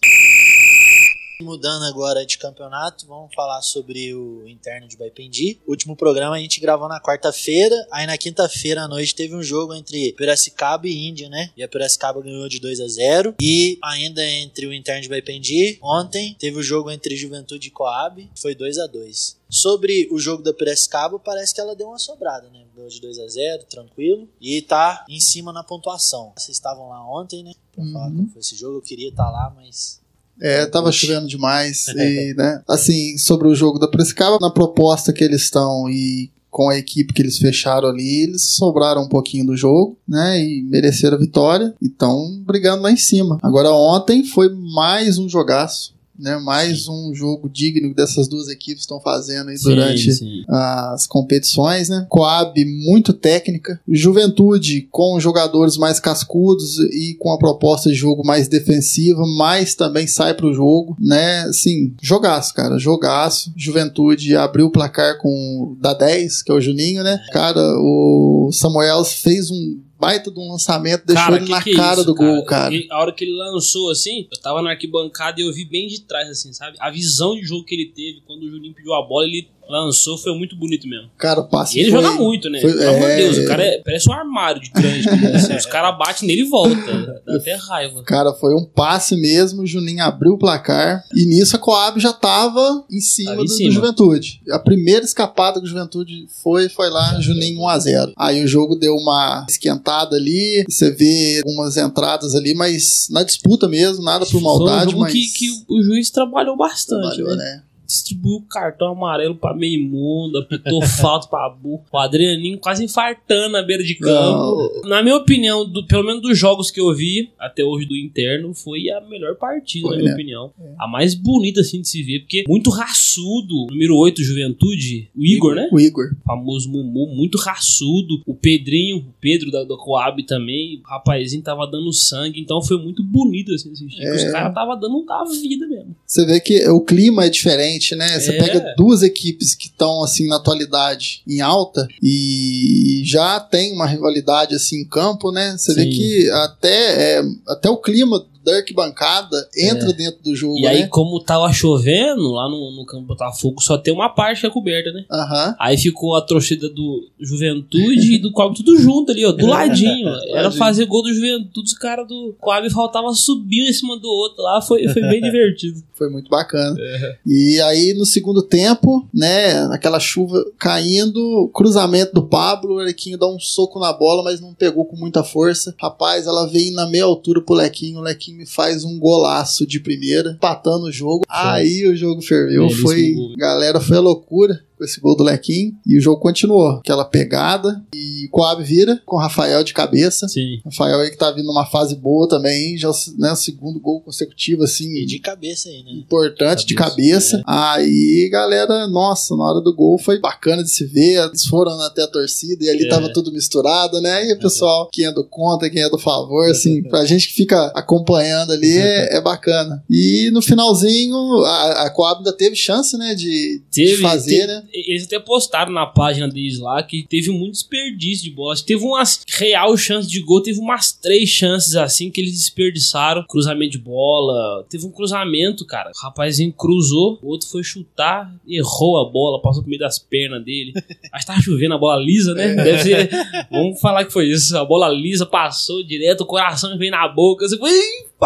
Mudando 1.45 1.85
agora 1.85 2.25
de 2.25 2.39
campeonato, 2.39 3.07
vamos 3.07 3.35
falar 3.35 3.61
sobre 3.61 4.15
o 4.15 4.49
interno 4.49 4.89
de 4.89 4.97
Baipendi. 4.97 5.61
O 5.67 5.73
último 5.73 5.95
programa 5.95 6.37
a 6.37 6.39
gente 6.39 6.59
gravou 6.59 6.89
na 6.89 6.99
quarta-feira, 7.01 7.75
aí 7.93 8.07
na 8.07 8.17
quinta-feira 8.17 8.83
à 8.83 8.89
noite 8.89 9.15
teve 9.15 9.35
um 9.37 9.43
jogo 9.43 9.75
entre 9.75 10.13
Piracicaba 10.15 10.89
e 10.89 11.07
Índia, 11.07 11.29
né? 11.29 11.51
E 11.55 11.63
a 11.63 11.69
Piracicaba 11.69 12.23
ganhou 12.23 12.49
de 12.49 12.59
2 12.59 12.81
a 12.81 12.89
0 12.89 13.35
E 13.41 13.79
ainda 13.85 14.25
entre 14.27 14.67
o 14.67 14.73
interno 14.73 15.03
de 15.03 15.09
Baipendi, 15.09 15.79
ontem 15.83 16.35
teve 16.39 16.59
o 16.59 16.63
jogo 16.63 16.91
entre 16.91 17.15
Juventude 17.15 17.69
e 17.69 17.71
Coab, 17.71 18.27
foi 18.41 18.55
2 18.55 18.79
a 18.79 18.87
2 18.87 19.37
Sobre 19.51 20.09
o 20.11 20.19
jogo 20.19 20.43
da 20.43 20.53
Piracicaba, 20.55 21.19
parece 21.19 21.55
que 21.55 21.61
ela 21.61 21.77
deu 21.77 21.89
uma 21.89 21.99
sobrada, 21.99 22.49
né? 22.51 22.65
Ganhou 22.75 22.89
de 22.89 23.01
2 23.01 23.19
a 23.21 23.29
0 23.29 23.65
tranquilo. 23.71 24.29
E 24.41 24.63
tá 24.63 25.05
em 25.09 25.21
cima 25.21 25.53
na 25.53 25.63
pontuação. 25.63 26.33
Vocês 26.37 26.57
estavam 26.57 26.89
lá 26.89 27.07
ontem, 27.09 27.45
né? 27.45 27.53
Pra 27.71 27.85
falar 27.93 28.07
Uhum. 28.09 28.17
como 28.17 28.29
foi 28.31 28.41
esse 28.41 28.57
jogo. 28.57 28.79
Eu 28.79 28.83
queria 28.83 29.11
estar 29.11 29.31
lá, 29.31 29.53
mas 29.55 30.01
É, 30.41 30.67
tava 30.67 30.93
chovendo 30.93 31.27
demais. 31.27 31.89
e, 31.97 32.35
né, 32.37 32.63
assim, 32.69 33.17
sobre 33.19 33.49
o 33.49 33.55
jogo 33.55 33.79
da 33.79 33.89
Piracicaba, 33.89 34.39
na 34.41 34.51
proposta 34.51 35.13
que 35.13 35.25
eles 35.25 35.43
estão 35.43 35.89
e 35.89 36.31
com 36.55 36.71
a 36.71 36.79
equipe 36.79 37.13
que 37.13 37.21
eles 37.21 37.37
fecharam 37.37 37.89
ali, 37.89 38.23
eles 38.23 38.43
sobraram 38.55 39.03
um 39.03 39.09
pouquinho 39.09 39.47
do 39.47 39.57
jogo, 39.57 39.99
né? 40.07 40.41
E 40.41 40.63
mereceram 40.63 41.17
a 41.17 41.21
vitória. 41.21 41.75
E 41.83 41.87
estão 41.87 42.41
brigando 42.47 42.81
lá 42.81 42.93
em 42.93 42.97
cima. 42.97 43.41
Agora, 43.43 43.73
ontem 43.73 44.23
foi 44.23 44.49
mais 44.55 45.19
um 45.19 45.29
jogaço. 45.29 45.94
Né, 46.17 46.39
mais 46.39 46.87
um 46.87 47.13
jogo 47.13 47.49
digno 47.49 47.93
dessas 47.93 48.29
duas 48.29 48.49
equipes 48.49 48.83
estão 48.83 49.01
fazendo 49.01 49.51
aí 49.51 49.57
durante 49.61 50.13
sim. 50.13 50.45
as 50.49 51.09
competições, 51.09 51.89
né? 51.89 52.07
Coab 52.09 52.65
muito 52.65 53.13
técnica, 53.13 53.81
Juventude 53.89 54.87
com 54.93 55.19
jogadores 55.19 55.77
mais 55.77 55.99
cascudos 55.99 56.79
e 56.79 57.17
com 57.19 57.33
a 57.33 57.39
proposta 57.39 57.91
de 57.91 57.97
jogo 57.97 58.25
mais 58.25 58.47
defensiva, 58.47 59.25
mas 59.37 59.75
também 59.75 60.07
sai 60.07 60.35
pro 60.35 60.55
jogo, 60.55 60.97
né? 61.01 61.41
Assim, 61.43 61.93
jogaço, 62.01 62.55
cara, 62.55 62.79
jogaço. 62.79 63.53
Juventude 63.57 64.37
abriu 64.37 64.67
o 64.67 64.73
placar 64.73 65.19
com 65.19 65.77
da 65.81 65.95
10, 65.95 66.43
que 66.43 66.53
é 66.53 66.55
o 66.55 66.61
Juninho, 66.61 67.03
né? 67.03 67.21
Cara, 67.33 67.61
o 67.79 68.51
Samuel 68.53 69.05
fez 69.05 69.51
um 69.51 69.81
baita 70.05 70.31
de 70.31 70.39
um 70.39 70.51
lançamento, 70.51 71.07
deixou 71.07 71.25
Cara, 71.25 71.37
ele 71.37 71.47
que 71.47 71.51
na 71.51 71.63
que 71.63 71.71
é 71.71 71.77
cara 71.77 71.97
isso, 71.97 72.05
do 72.05 72.15
gol, 72.15 72.45
cara. 72.45 72.75
A 72.91 73.01
hora 73.01 73.13
que 73.13 73.25
ele 73.25 73.33
lançou 73.33 73.91
assim, 73.91 74.29
eu 74.31 74.41
tava 74.41 74.61
na 74.61 74.71
arquibancada 74.71 75.41
e 75.41 75.45
eu 75.45 75.53
vi 75.53 75.65
bem 75.65 75.89
de 75.89 76.03
trás, 76.03 76.29
assim, 76.29 76.53
sabe? 76.53 76.77
A 76.81 76.91
visão 76.91 77.35
de 77.35 77.43
jogo 77.43 77.65
que 77.65 77.75
ele 77.75 77.87
teve 77.87 78.21
quando 78.27 78.43
o 78.43 78.51
Juninho 78.51 78.75
pediu 78.75 78.95
a 78.95 79.03
bola, 79.03 79.27
ele 79.27 79.49
lançou, 79.69 80.17
foi 80.19 80.37
muito 80.37 80.57
bonito 80.57 80.87
mesmo. 80.89 81.11
Cara, 81.19 81.41
o 81.41 81.49
passe 81.49 81.77
E 81.79 81.83
ele 81.83 81.91
foi- 81.91 82.03
joga 82.03 82.15
muito, 82.17 82.49
né? 82.51 82.61
foi- 82.61 82.73
Pelo 82.73 82.91
amor 82.91 83.01
de 83.07 83.13
é, 83.13 83.17
Deus, 83.17 83.39
o 83.39 83.47
cara 83.47 83.63
é- 83.65 83.83
parece 83.85 84.09
um 84.09 84.13
armário 84.13 84.61
de 84.61 84.71
grande. 84.71 85.09
assim, 85.35 85.57
os 85.57 85.67
caras 85.67 85.97
batem 85.99 86.27
nele 86.29 86.43
e 86.43 86.45
volta. 86.49 87.21
Dá 87.27 87.37
até 87.37 87.55
raiva. 87.57 88.03
Cara, 88.05 88.33
foi 88.35 88.55
um 88.55 88.65
passe 88.65 89.17
mesmo, 89.17 89.63
o 89.63 89.67
Juninho 89.67 90.03
abriu 90.05 90.33
o 90.33 90.39
placar 90.39 91.03
e 91.15 91.25
nisso 91.27 91.57
a 91.57 91.59
Coab 91.59 91.99
já 92.01 92.13
tava 92.13 92.85
em 92.91 93.01
cima, 93.01 93.37
do, 93.37 93.45
do 93.45 93.49
cima. 93.49 93.71
Juventude. 93.71 94.41
A 94.51 94.59
primeira 94.59 95.05
escapada 95.05 95.59
que 95.61 95.67
o 95.67 95.69
Juventude 95.69 96.27
foi, 96.43 96.69
foi 96.69 96.91
lá, 96.91 97.21
Juninho 97.21 97.61
1x0. 97.61 98.13
Aí 98.17 98.45
o 98.45 98.49
jogo 98.49 98.77
deu 98.77 98.95
uma 98.95 99.47
esquentada 99.49 100.17
ali, 100.17 100.65
você 100.69 100.91
vê 100.91 101.39
algumas 101.45 101.77
entradas 101.77 102.35
ali, 102.35 102.55
mas 102.55 103.07
na 103.11 103.23
disputa 103.23 103.69
mesmo, 103.69 104.05
nada 104.05 104.25
por 104.25 104.33
Foi 104.33 104.41
um 104.41 104.45
maldade, 104.45 104.91
jogo 104.91 105.03
mas 105.03 105.13
que, 105.13 105.27
que 105.33 105.47
o 105.69 105.83
juiz 105.83 106.11
trabalhou 106.11 106.57
bastante, 106.57 107.01
trabalhou, 107.17 107.37
né? 107.37 107.45
né? 107.45 107.63
Distribuiu 107.95 108.43
cartão 108.51 108.89
amarelo 108.93 109.35
pra 109.37 109.55
meio 109.55 109.81
mundo, 109.89 110.39
apitou 110.39 110.83
falta 111.01 111.29
pra 111.29 111.49
burro. 111.49 111.85
O 111.93 111.99
Adrianinho 111.99 112.59
quase 112.59 112.85
infartando 112.85 113.51
na 113.53 113.63
beira 113.63 113.83
de 113.85 113.95
campo. 113.95 114.83
Na 114.89 115.03
minha 115.03 115.17
opinião, 115.17 115.69
do- 115.69 115.87
pelo 115.87 116.05
menos 116.05 116.21
dos 116.23 116.37
jogos 116.39 116.71
que 116.71 116.81
eu 116.81 116.93
vi 116.95 117.31
até 117.39 117.63
hoje 117.65 117.87
do 117.87 117.97
interno, 117.97 118.53
foi 118.55 118.91
a 118.91 119.01
melhor 119.03 119.37
partida, 119.37 119.87
Foi, 119.89 119.97
na 119.97 120.03
minha 120.03 120.11
né? 120.11 120.15
opinião. 120.15 120.53
A 120.79 120.87
mais 120.89 121.15
bonita, 121.15 121.61
assim, 121.61 121.81
de 121.81 121.89
se 121.89 122.03
ver, 122.03 122.21
porque 122.21 122.45
muito 122.49 122.71
raçudo. 122.71 123.67
Número 123.71 123.97
8, 123.97 124.23
Juventude, 124.23 125.09
o 125.17 125.25
Igor, 125.25 125.55
né? 125.55 125.69
O 125.73 125.79
Igor. 125.81 126.15
famoso 126.25 126.71
Mumu, 126.71 127.07
muito 127.15 127.39
raçudo. 127.39 128.23
O 128.27 128.35
Pedrinho, 128.35 128.99
o 128.99 129.15
Pedro 129.21 129.51
da, 129.51 129.65
da 129.65 129.77
Coab 129.77 130.23
também, 130.25 130.81
o 130.85 130.89
rapazinho 130.89 131.43
tava 131.43 131.67
dando 131.67 131.93
sangue, 131.93 132.41
então 132.41 132.63
foi 132.63 132.77
muito 132.79 133.03
bonito 133.03 133.53
assim 133.53 133.71
assistir. 133.73 134.03
É. 134.03 134.15
Os 134.15 134.25
caras 134.33 134.55
tava 134.55 134.75
dando 134.77 135.05
a 135.11 135.25
vida 135.25 135.67
mesmo. 135.67 135.95
Você 136.07 136.25
vê 136.27 136.41
que 136.41 136.69
o 136.69 136.81
clima 136.81 137.25
é 137.27 137.29
diferente, 137.31 137.84
né? 137.93 138.19
Você 138.19 138.31
É. 138.33 138.39
pega 138.39 138.75
duas 138.77 139.03
equipes 139.03 139.55
que 139.55 139.67
estão, 139.67 140.03
assim, 140.03 140.27
na 140.29 140.37
atualidade 140.37 141.23
em 141.27 141.41
alta 141.41 141.87
e 142.03 143.03
já 143.05 143.41
tem 143.41 143.73
uma 143.73 143.87
rivalidade, 143.87 144.55
assim, 144.55 144.81
em 144.83 144.85
campo, 144.89 145.31
né? 145.33 145.57
Você 145.59 145.75
vê 145.75 145.87
que 145.87 146.31
até, 146.31 147.19
é, 147.19 147.23
até 147.49 147.69
o 147.69 147.77
clima 147.77 148.25
da 148.45 148.57
arquibancada 148.57 149.49
entra 149.57 149.93
dentro 149.93 150.23
do 150.23 150.35
jogo, 150.35 150.57
É. 150.59 150.61
E 150.61 150.63
né? 150.63 150.69
aí, 150.69 150.89
como 150.89 151.19
tava 151.21 151.53
chovendo 151.53 152.33
lá 152.33 152.49
no, 152.49 152.73
no 152.77 152.85
campo 152.85 153.07
Botafogo, 153.07 153.61
só 153.63 153.79
tem 153.79 153.93
uma 153.93 154.09
parte 154.09 154.41
que 154.41 154.47
é 154.47 154.51
coberta, 154.51 154.93
né? 154.93 155.05
Aham. 155.11 155.57
Aí 155.59 155.77
ficou 155.79 156.15
a 156.15 156.21
torcida 156.21 156.69
do 156.69 157.09
Juventude 157.19 158.15
e 158.15 158.19
do 158.19 158.33
Coab 158.33 158.55
tudo 158.55 158.77
junto 158.79 159.13
ali, 159.13 159.25
ó, 159.25 159.33
do 159.33 159.47
ladinho. 159.47 160.09
Era 160.29 160.51
fazer 160.51 160.87
gol 160.87 161.03
do 161.03 161.13
Juventude, 161.13 161.67
os 161.67 161.75
caras 161.75 162.07
do 162.07 162.35
Coab 162.41 162.69
faltava 162.71 163.13
subir 163.15 163.69
em 163.69 163.73
cima 163.73 163.99
do 163.99 164.09
outro 164.09 164.43
lá, 164.43 164.61
foi, 164.61 164.87
foi 164.89 165.03
bem 165.03 165.21
divertido. 165.23 165.83
Foi 165.95 166.11
muito 166.11 166.29
bacana. 166.29 166.77
É. 166.79 167.19
E 167.27 167.61
aí, 167.61 167.95
no 167.97 168.05
segundo 168.05 168.43
tempo, 168.43 169.09
né, 169.15 169.67
naquela 169.69 170.01
chuva 170.01 170.45
caindo, 170.59 171.49
cruzamento 171.55 172.15
do 172.15 172.23
Pablo, 172.23 172.75
o 172.75 172.79
Lequinho 172.79 173.17
dá 173.17 173.27
um 173.29 173.39
soco 173.39 173.79
na 173.79 173.93
bola, 173.93 174.23
mas 174.23 174.41
não 174.41 174.53
pegou 174.53 174.85
com 174.85 174.97
muita 174.97 175.23
força. 175.23 175.75
Rapaz, 175.81 176.27
ela 176.27 176.47
veio 176.47 176.75
na 176.75 176.87
meia 176.87 177.05
altura 177.05 177.41
pro 177.41 177.55
Lequinho, 177.55 178.01
o 178.01 178.03
Lequinho 178.03 178.34
me 178.35 178.47
faz 178.47 178.85
um 178.85 178.99
golaço 178.99 179.67
de 179.67 179.81
primeira, 179.81 180.33
empatando 180.33 180.87
o 180.87 180.93
jogo. 180.93 181.25
Aí 181.29 181.87
o 181.87 181.97
jogo 181.97 182.21
ferveu, 182.21 182.69
foi, 182.71 183.15
galera, 183.37 183.81
foi 183.81 183.97
a 183.97 184.01
loucura 184.01 184.61
com 184.77 184.85
esse 184.85 185.01
gol 185.01 185.17
do 185.17 185.25
Lequinho, 185.25 185.73
e 185.87 185.97
o 185.97 186.01
jogo 186.01 186.21
continuou. 186.21 186.79
Aquela 186.79 187.05
pegada, 187.05 187.83
e 187.95 188.29
Coab 188.31 188.63
vira 188.63 189.01
com 189.07 189.17
o 189.17 189.19
Rafael 189.21 189.63
de 189.65 189.73
cabeça. 189.73 190.29
Sim. 190.29 190.61
Rafael 190.65 191.01
aí 191.01 191.11
que 191.11 191.17
tá 191.17 191.31
vindo 191.31 191.47
numa 191.47 191.67
fase 191.67 191.95
boa 191.97 192.29
também, 192.29 192.77
já 192.77 192.91
né, 193.19 193.33
o 193.33 193.37
segundo 193.37 193.79
gol 193.81 194.01
consecutivo, 194.01 194.65
assim, 194.65 194.91
E 194.97 195.07
de 195.07 195.19
cabeça 195.19 195.69
aí, 195.69 195.83
né? 195.83 195.93
importante 195.93 196.67
de 196.67 196.75
Cabeça, 196.75 197.39
cabeça. 197.39 197.43
Aí, 197.47 198.29
galera, 198.31 198.87
nossa, 198.89 199.37
na 199.37 199.45
hora 199.45 199.61
do 199.61 199.75
gol 199.75 199.99
foi 199.99 200.19
bacana 200.21 200.63
de 200.63 200.71
se 200.71 200.85
ver. 200.87 201.25
Eles 201.25 201.45
foram 201.47 201.73
até 201.83 202.03
a 202.03 202.07
torcida 202.09 202.65
e 202.65 202.69
ali 202.71 202.85
É. 202.85 202.89
tava 202.89 203.13
tudo 203.13 203.33
misturado, 203.33 204.01
né? 204.01 204.29
E 204.29 204.33
o 204.35 204.39
pessoal, 204.39 204.89
quem 204.93 205.07
é 205.07 205.13
do 205.13 205.25
contra, 205.25 205.71
quem 205.71 205.83
é 205.83 205.89
do 205.89 205.99
favor, 205.99 206.51
assim, 206.51 206.83
pra 206.89 207.05
gente 207.05 207.29
que 207.29 207.35
fica 207.35 207.67
acompanhando 207.75 208.53
ali 208.53 208.73
é, 208.77 209.17
é 209.17 209.21
bacana. 209.21 209.83
E 209.89 210.31
no 210.33 210.43
finalzinho, 210.43 211.17
a, 211.45 211.85
a 211.87 211.91
Coab 211.91 212.19
ainda 212.19 212.33
teve 212.37 212.57
chance, 212.57 212.97
né, 212.97 213.15
de, 213.15 213.63
de 213.71 213.85
Teve, 213.87 214.03
fazer, 214.03 214.41
te- 214.41 214.47
né? 214.47 214.63
Eles 214.75 215.07
até 215.07 215.21
postaram 215.21 215.73
na 215.73 215.87
página 215.87 216.29
deles 216.29 216.59
lá 216.59 216.83
que 216.83 217.07
teve 217.09 217.31
muito 217.31 217.53
desperdício 217.53 218.25
de 218.25 218.31
bola. 218.31 218.57
Teve 218.57 218.85
umas 218.85 219.23
real 219.29 219.77
chances 219.77 220.11
de 220.11 220.21
gol, 220.21 220.43
teve 220.43 220.59
umas 220.59 220.93
três 220.93 221.29
chances 221.29 221.77
assim 221.77 222.11
que 222.11 222.21
eles 222.21 222.33
desperdiçaram. 222.33 223.25
Cruzamento 223.29 223.73
de 223.73 223.79
bola. 223.79 224.67
Teve 224.69 224.85
um 224.85 224.91
cruzamento, 224.91 225.65
cara. 225.65 225.91
O 225.95 225.99
rapazinho 225.99 226.53
cruzou, 226.53 227.19
o 227.23 227.29
outro 227.29 227.49
foi 227.49 227.63
chutar, 227.63 228.35
errou 228.47 228.99
a 228.99 229.11
bola, 229.11 229.41
passou 229.41 229.63
por 229.63 229.69
meio 229.69 229.81
das 229.81 229.99
pernas 229.99 230.45
dele. 230.45 230.73
Acho 231.13 231.27
que 231.27 231.33
tava 231.33 231.43
chovendo 231.43 231.75
a 231.75 231.79
bola 231.79 232.03
lisa, 232.03 232.35
né? 232.35 232.55
Deve 232.55 232.83
ser. 232.83 233.11
Vamos 233.51 233.81
falar 233.81 234.05
que 234.05 234.13
foi 234.13 234.27
isso. 234.27 234.57
A 234.57 234.65
bola 234.65 234.89
lisa 234.89 235.25
passou 235.25 235.85
direto, 235.85 236.23
o 236.23 236.27
coração 236.27 236.77
veio 236.77 236.91
na 236.91 237.07
boca. 237.07 237.47
Você 237.47 237.57
foi. 237.57 237.73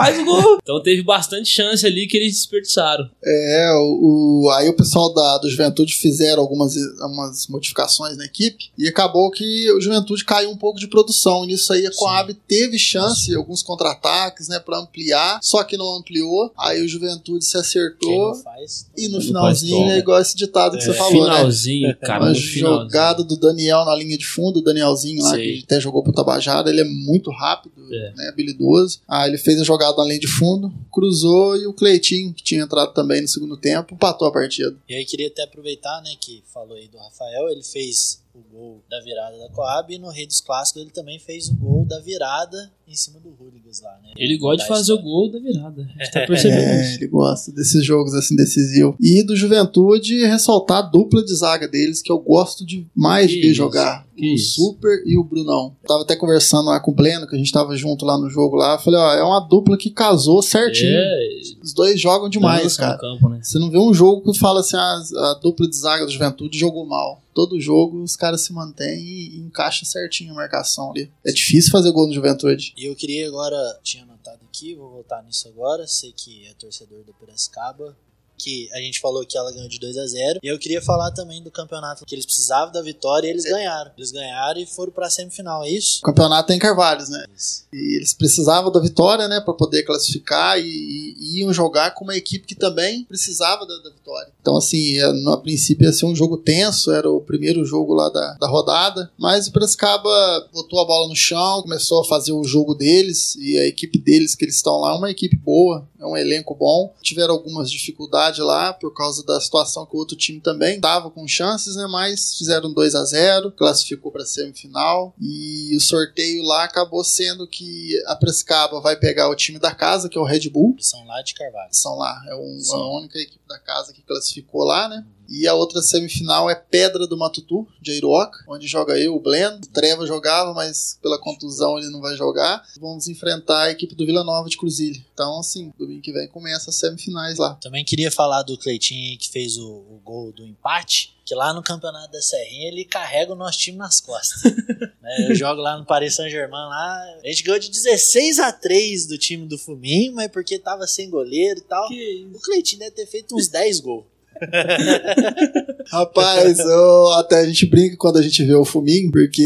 "Ih, 0.01 0.05
Faz 0.05 0.19
o 0.21 0.25
gol! 0.25 0.59
Então 0.69 0.83
teve 0.83 1.03
bastante 1.03 1.49
chance 1.49 1.87
ali 1.87 2.07
que 2.07 2.15
eles 2.17 2.35
desperdiçaram. 2.35 3.09
É, 3.25 3.71
o, 3.73 4.45
o- 4.45 4.51
aí 4.51 4.69
o 4.69 4.77
pessoal 4.77 5.13
da, 5.15 5.39
do 5.39 5.49
Juventude 5.49 5.95
fizeram 5.95 6.43
algumas, 6.43 6.75
algumas 7.01 7.47
modificações 7.49 8.19
na 8.19 8.27
equipe 8.27 8.67
e 8.77 8.87
acabou 8.87 9.31
que 9.31 9.71
o 9.73 9.81
Juventude 9.81 10.27
caiu 10.27 10.51
um 10.51 10.57
pouco 10.59 10.79
de 10.79 10.87
produção. 10.87 11.45
E 11.45 11.49
nisso 11.49 11.73
aí 11.73 11.87
a 11.87 11.91
Coab 11.91 12.35
teve 12.47 12.79
chance, 12.79 13.35
alguns 13.35 13.63
contra-ataques, 13.63 14.49
né, 14.49 14.59
pra 14.59 14.79
ampliar, 14.79 15.39
só 15.43 15.65
que 15.65 15.77
não 15.79 15.97
ampliou. 15.97 16.53
Aí 16.59 16.83
o 16.83 16.89
Juventude 16.89 17.45
se 17.47 17.57
acertou 17.57 18.35
faz. 18.35 18.87
e 18.97 19.09
no 19.09 19.21
finalzinho 19.23 19.79
faz 19.87 19.93
é 19.93 19.99
igual 19.99 20.21
esse 20.21 20.37
ditado 20.37 20.77
que 20.77 20.83
É. 20.83 20.87
você 20.87 20.93
falou, 20.93 21.27
né? 21.27 21.35
finalzinho, 21.37 21.97
cara. 22.03 22.25
Uma 22.25 22.29
no 22.31 22.35
finalzinho. 22.35 22.83
jogada 22.83 23.25
do 23.25 23.37
Daniel 23.39 23.87
na 23.87 23.95
linha 23.95 24.19
de 24.19 24.27
fundo, 24.27 24.59
o 24.59 24.63
Danielzinho 24.63 25.23
lá, 25.23 25.31
Sei. 25.31 25.59
que 25.59 25.65
até 25.65 25.81
jogou 25.81 26.03
pro 26.03 26.13
Tabajara, 26.13 26.69
ele 26.69 26.83
é 26.83 26.85
muito 26.85 27.31
rápido, 27.31 27.73
É. 27.91 28.13
né, 28.15 28.29
habilidoso. 28.29 29.01
Aí 29.09 29.31
ele 29.31 29.39
fez 29.39 29.59
a 29.61 29.65
jogada 29.65 29.88
na 29.97 30.05
linha 30.05 30.21
de 30.21 30.29
fundo, 30.29 30.73
cruzou 30.93 31.57
e 31.57 31.67
o 31.67 31.73
Cleitinho, 31.73 32.35
que 32.35 32.43
tinha 32.43 32.63
entrado 32.63 32.93
também 32.93 33.23
no 33.23 33.29
segundo 33.29 33.57
tempo, 33.57 33.95
empatou 33.95 34.29
a 34.29 34.33
partida. 34.33 34.77
E 34.89 34.95
aí 34.95 35.05
queria 35.05 35.29
até 35.29 35.45
aproveitar, 35.45 36.03
né, 36.03 36.15
que 36.21 36.43
falou 36.53 36.77
aí 36.77 36.89
do 36.89 36.99
Rafael, 36.99 37.49
ele 37.49 37.63
fez 37.63 38.23
o 38.39 38.57
gol 38.57 38.83
da 38.89 39.01
virada 39.01 39.37
da 39.39 39.49
Coab 39.51 39.93
e 39.93 39.99
no 39.99 40.09
Rei 40.11 40.27
dos 40.27 40.41
Clássicos 40.41 40.83
ele 40.83 40.91
também 40.91 41.19
fez 41.19 41.49
o 41.49 41.55
gol 41.57 41.85
da 41.85 41.99
virada 42.01 42.71
em 42.87 42.95
cima 42.95 43.21
do 43.21 43.29
Hooligans 43.39 43.83
lá, 43.83 43.91
né? 44.03 44.13
Ele 44.17 44.39
gosta 44.39 44.63
de 44.63 44.69
fazer 44.69 44.93
o 44.95 45.03
gol 45.03 45.31
da 45.31 45.39
virada. 45.39 45.83
A 45.83 46.05
gente 46.05 46.13
tá 46.13 46.27
percebendo 46.27 46.59
É, 46.61 46.95
ele 46.95 47.07
gosta 47.09 47.53
desses 47.53 47.85
jogos 47.85 48.15
assim 48.15 48.35
decisivos. 48.35 48.95
E 48.99 49.23
do 49.23 49.37
Juventude, 49.37 50.25
ressaltar 50.25 50.79
a 50.79 50.83
dupla 50.83 51.23
de 51.23 51.35
zaga 51.35 51.69
deles, 51.69 52.01
que 52.01 52.11
eu 52.11 52.19
gosto 52.19 52.65
demais 52.65 53.29
de 53.29 53.35
Que 53.37 53.43
ver 53.43 53.47
isso, 53.49 53.57
jogar. 53.57 54.07
que 54.17 54.31
o 54.31 54.35
isso. 54.35 54.55
Super 54.55 55.03
e 55.05 55.19
o 55.19 55.25
Brunão. 55.25 55.77
Tava 55.87 56.03
até 56.03 56.17
conversando 56.17 56.67
lá 56.71 56.81
com 56.81 56.93
o 56.93 56.95
Pleno, 56.95 57.27
que 57.27 57.35
a 57.35 57.39
gente 57.39 57.53
tava 57.53 57.77
junto 57.77 58.07
lá 58.07 58.17
no 58.17 58.31
jogo 58.31 58.57
lá. 58.57 58.79
Falei, 58.79 58.99
ó, 58.99 59.13
é 59.15 59.23
uma 59.23 59.41
dupla 59.41 59.77
que 59.77 59.91
casou 59.91 60.41
certinho. 60.41 60.97
É, 60.99 61.19
Os 61.63 61.75
dois 61.75 62.01
jogam 62.01 62.31
demais, 62.31 62.63
dança 62.63 62.79
cara. 62.83 62.99
campo, 62.99 63.29
né? 63.29 63.41
Você 63.43 63.59
não 63.59 63.71
vê 63.71 63.79
um 63.79 63.93
jogo 63.93 64.33
que 64.33 64.39
fala 64.39 64.61
assim, 64.61 64.77
ah, 64.77 65.03
a 65.31 65.35
dupla 65.43 65.69
de 65.69 65.77
zaga 65.77 66.07
do 66.07 66.11
Juventude 66.13 66.59
jogou 66.59 66.87
mal. 66.87 67.21
Todo 67.35 67.61
jogo 67.61 68.03
os 68.03 68.17
caras 68.17 68.43
se 68.43 68.53
mantêm 68.53 69.01
e, 69.01 69.39
encaixam 69.39 69.89
certinho 69.89 70.33
a 70.33 70.37
marcação 70.37 70.91
ali. 70.91 71.11
É 71.25 71.31
difícil 71.31 71.71
fazer 71.71 71.93
gol 71.93 72.09
no 72.09 72.15
Juventude. 72.15 72.73
E 72.77 72.87
eu 72.87 72.97
queria 72.97 73.27
agora, 73.29 73.57
tinha 73.83 74.03
anotado 74.03 74.41
aqui, 74.49 74.75
vou 74.75 74.91
voltar 74.91 75.23
nisso 75.23 75.49
agora. 75.49 75.87
Sei 75.87 76.13
que 76.13 76.47
é 76.47 76.55
torcedor 76.55 77.05
do 77.05 77.15
Piracicaba. 77.15 77.97
Que 78.39 78.69
a 78.73 78.79
gente 78.81 79.01
falou 79.01 79.25
que 79.27 79.37
ela 79.37 79.53
ganhou 79.53 79.69
de 79.69 79.79
2 79.79 79.97
a 79.99 80.07
0 80.07 80.41
E 80.43 80.47
eu 80.49 80.59
queria 80.59 80.81
falar 80.81 81.11
também 81.11 81.43
do 81.43 81.51
campeonato 81.51 82.05
que 82.07 82.15
eles 82.15 82.25
precisavam 82.25 82.73
da 82.73 82.81
vitória 82.83 83.27
e 83.27 83.31
eles 83.31 83.45
ganharam. 83.45 83.91
Eles 83.97 84.11
ganharam 84.13 84.61
e 84.61 84.67
foram 84.67 84.93
pra 84.93 85.11
semifinal, 85.11 85.65
é 85.65 85.71
isso? 85.71 85.99
O 85.99 86.03
campeonato 86.07 86.49
tem 86.49 86.59
Carvalhos, 86.59 87.09
né? 87.09 87.25
Isso. 87.37 87.65
E 87.73 87.97
eles 87.97 88.15
precisavam 88.15 88.71
da 88.73 88.81
vitória, 88.81 89.29
né, 89.29 89.41
para 89.41 89.55
poder 89.55 89.83
classificar 89.83 90.59
e, 90.59 90.65
e- 90.65 91.41
iam 91.41 91.53
jogar 91.53 91.93
com 91.95 92.05
uma 92.05 92.17
equipe 92.17 92.47
que 92.47 92.55
também 92.55 93.05
precisava 93.05 93.67
da, 93.67 93.77
da 93.79 93.91
vitória. 93.91 94.33
Então, 94.41 94.57
assim, 94.57 94.97
é, 94.99 95.13
no 95.13 95.33
a 95.33 95.41
princípio 95.41 95.85
ia 95.87 95.93
ser 95.93 96.07
um 96.07 96.15
jogo 96.17 96.37
tenso, 96.39 96.91
era 96.93 97.11
o 97.11 97.21
primeiro 97.21 97.65
jogo 97.65 97.93
lá 97.95 98.09
da, 98.09 98.35
da 98.41 98.47
rodada, 98.49 99.11
mas 99.19 99.47
o 99.47 99.53
Piracicaba 99.53 100.49
botou 100.53 100.81
a 100.81 100.85
bola 100.87 101.09
no 101.09 101.17
chão, 101.17 101.63
começou 101.63 102.01
a 102.01 102.05
fazer 102.05 102.33
o 102.33 102.45
jogo 102.45 102.75
deles 102.75 103.37
e 103.37 103.59
a 103.59 103.67
equipe 103.67 103.99
deles 103.99 104.35
que 104.35 104.45
eles 104.45 104.57
estão 104.57 104.79
lá 104.79 104.93
é 104.93 104.97
uma 104.99 105.11
equipe 105.11 105.37
boa, 105.37 105.87
é 106.01 106.07
um 106.07 106.17
elenco 106.17 106.55
bom. 106.55 106.95
Tiveram 107.03 107.35
algumas 107.35 107.71
dificuldades 107.71 108.28
lá 108.37 108.73
por 108.75 108.93
causa 108.93 109.25
da 109.25 109.41
situação 109.41 109.87
que 109.87 109.97
o 109.97 109.99
outro 109.99 110.17
time 110.17 110.41
também 110.41 110.77
estava 110.77 111.11
com 111.11 111.27
chances, 111.27 111.77
né, 111.77 111.87
mas 111.87 112.35
fizeram 112.37 112.73
2 112.73 112.95
a 112.95 113.05
0 113.05 113.51
classificou 113.53 114.13
para 114.13 114.25
semifinal 114.27 115.15
e 115.21 115.75
o 115.77 115.81
sorteio 115.81 116.43
lá 116.45 116.65
acabou 116.65 117.03
sendo 117.03 117.47
que 117.47 117.91
a 118.07 118.15
Piracicaba 118.17 118.81
vai 118.81 118.97
pegar 118.97 119.29
o 119.29 119.35
time 119.37 119.59
da 119.59 119.75
casa, 119.75 120.09
que 120.09 120.19
é 120.19 120.21
o 120.21 120.25
Red 120.25 120.49
Bull, 120.51 120.77
são 120.81 121.05
lá 121.07 121.23
de 121.23 121.35
Carvalho. 121.35 121.69
são 121.73 121.97
lá, 121.97 122.21
é 122.29 122.35
um- 122.35 122.61
a 122.75 122.99
única 122.99 123.19
equipe 123.19 123.47
da 123.49 123.59
casa 123.59 123.93
que 123.93 124.03
classificou 124.03 124.65
lá, 124.65 124.89
né? 124.89 125.05
E 125.29 125.47
a 125.47 125.55
outra 125.55 125.83
semifinal 125.83 126.49
é 126.49 126.55
Pedra 126.55 127.07
do 127.07 127.17
Matutu, 127.17 127.69
de 127.81 127.93
Airoca, 127.93 128.39
onde 128.49 128.67
joga 128.67 128.99
eu, 128.99 129.15
o 129.15 129.21
Bleno. 129.21 129.59
O 129.59 129.67
Treva 129.69 130.07
jogava, 130.07 130.55
mas 130.55 130.99
pela 131.03 131.19
contusão 131.19 131.79
ele 131.79 131.91
não 131.91 132.01
vai 132.01 132.17
jogar. 132.17 132.65
Vamos 132.81 133.09
enfrentar 133.09 133.65
a 133.65 133.71
equipe 133.71 133.95
do 133.95 134.07
Vila 134.07 134.25
Nova 134.25 134.49
de 134.49 134.57
Cruzilha. 134.57 135.05
Então, 135.13 135.39
assim, 135.39 135.71
domingo 135.79 136.01
que 136.01 136.13
vem 136.13 136.29
começa 136.29 136.71
as 136.71 136.77
semifinais 136.77 137.39
lá. 137.39 137.55
Também 137.57 137.85
queria 137.85 138.11
falar 138.11 138.43
do 138.43 138.57
Cleitinho 138.57 139.19
que 139.19 139.29
fez 139.29 139.59
o, 139.59 139.69
o 139.69 140.01
gol 140.03 140.33
do 140.33 140.47
empate. 140.47 141.17
Que 141.27 141.35
lá 141.35 141.53
no 141.53 141.63
campeonato 141.63 142.11
da 142.11 142.23
Serrinha 142.23 142.69
ele 142.69 142.87
carrega 142.87 143.35
o 143.35 143.37
nosso 143.37 143.59
time 143.59 143.77
nas 143.77 144.01
costas. 144.01 144.43
Né, 145.01 145.31
Eu 145.31 145.35
jogo 145.35 145.61
lá 145.63 145.79
no 145.79 145.87
Paris 145.87 146.17
Saint-Germain 146.17 146.69
lá. 146.69 147.03
A 147.23 147.29
gente 147.29 147.43
ganhou 147.43 147.59
de 147.59 147.71
16 147.71 148.41
a 148.41 148.53
3 148.53 149.07
do 149.07 149.17
time 149.17 149.47
do 149.47 149.57
Fuminho, 149.57 150.15
mas 150.15 150.31
porque 150.31 150.59
tava 150.59 150.87
sem 150.87 151.09
goleiro 151.09 151.61
e 151.61 151.63
tal. 151.63 151.89
O 152.35 152.41
Cleitinho 152.41 152.81
deve 152.81 152.91
ter 152.91 153.07
feito 153.07 153.35
uns 153.35 153.49
10 153.49 153.81
gols. 153.81 154.05
Rapaz, 155.91 156.59
eu- 156.59 157.09
até 157.15 157.41
a 157.41 157.47
gente 157.47 157.67
brinca 157.67 157.97
quando 157.97 158.19
a 158.19 158.23
gente 158.23 158.45
vê 158.45 158.55
o 158.55 158.65
Fuminho, 158.65 159.11
porque 159.11 159.43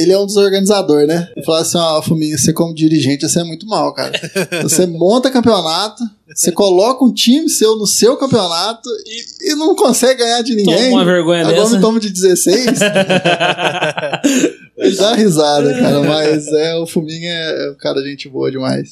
ele 0.00 0.12
é 0.12 0.18
um 0.18 0.26
dos 0.26 0.36
organizadores, 0.36 1.06
né? 1.08 1.28
E 1.36 1.44
fala 1.44 1.60
assim: 1.60 1.78
ó, 1.78 2.02
Fuminho, 2.02 2.36
você 2.38 2.52
como 2.52 2.74
dirigente, 2.74 3.28
você 3.28 3.40
é 3.40 3.44
muito 3.44 3.66
mal, 3.66 3.92
cara. 3.94 4.12
Você 4.62 4.86
monta 4.86 5.30
campeonato, 5.30 6.02
você 6.34 6.50
coloca 6.50 7.04
um 7.04 7.12
time 7.12 7.48
seu 7.48 7.76
no 7.76 7.86
seu 7.86 8.16
campeonato 8.16 8.88
e, 9.06 9.52
e 9.52 9.54
não 9.54 9.74
consegue 9.76 10.20
ganhar 10.20 10.42
de 10.42 10.54
ninguém. 10.56 10.90
Toma 10.90 11.02
uma 11.02 11.04
vergonha 11.04 11.42
Agora 11.42 11.62
dessa. 11.62 11.76
me 11.76 11.80
toma 11.80 12.00
de 12.00 12.10
16. 12.10 12.66
Ele 14.76 14.96
dá 14.98 15.14
risada, 15.14 15.72
cara, 15.74 16.00
mas 16.02 16.46
é, 16.48 16.74
o 16.76 16.86
Fuminho 16.86 17.24
é, 17.28 17.66
é 17.66 17.70
um 17.70 17.76
cara 17.76 18.02
gente 18.02 18.28
boa 18.28 18.50
demais. 18.50 18.88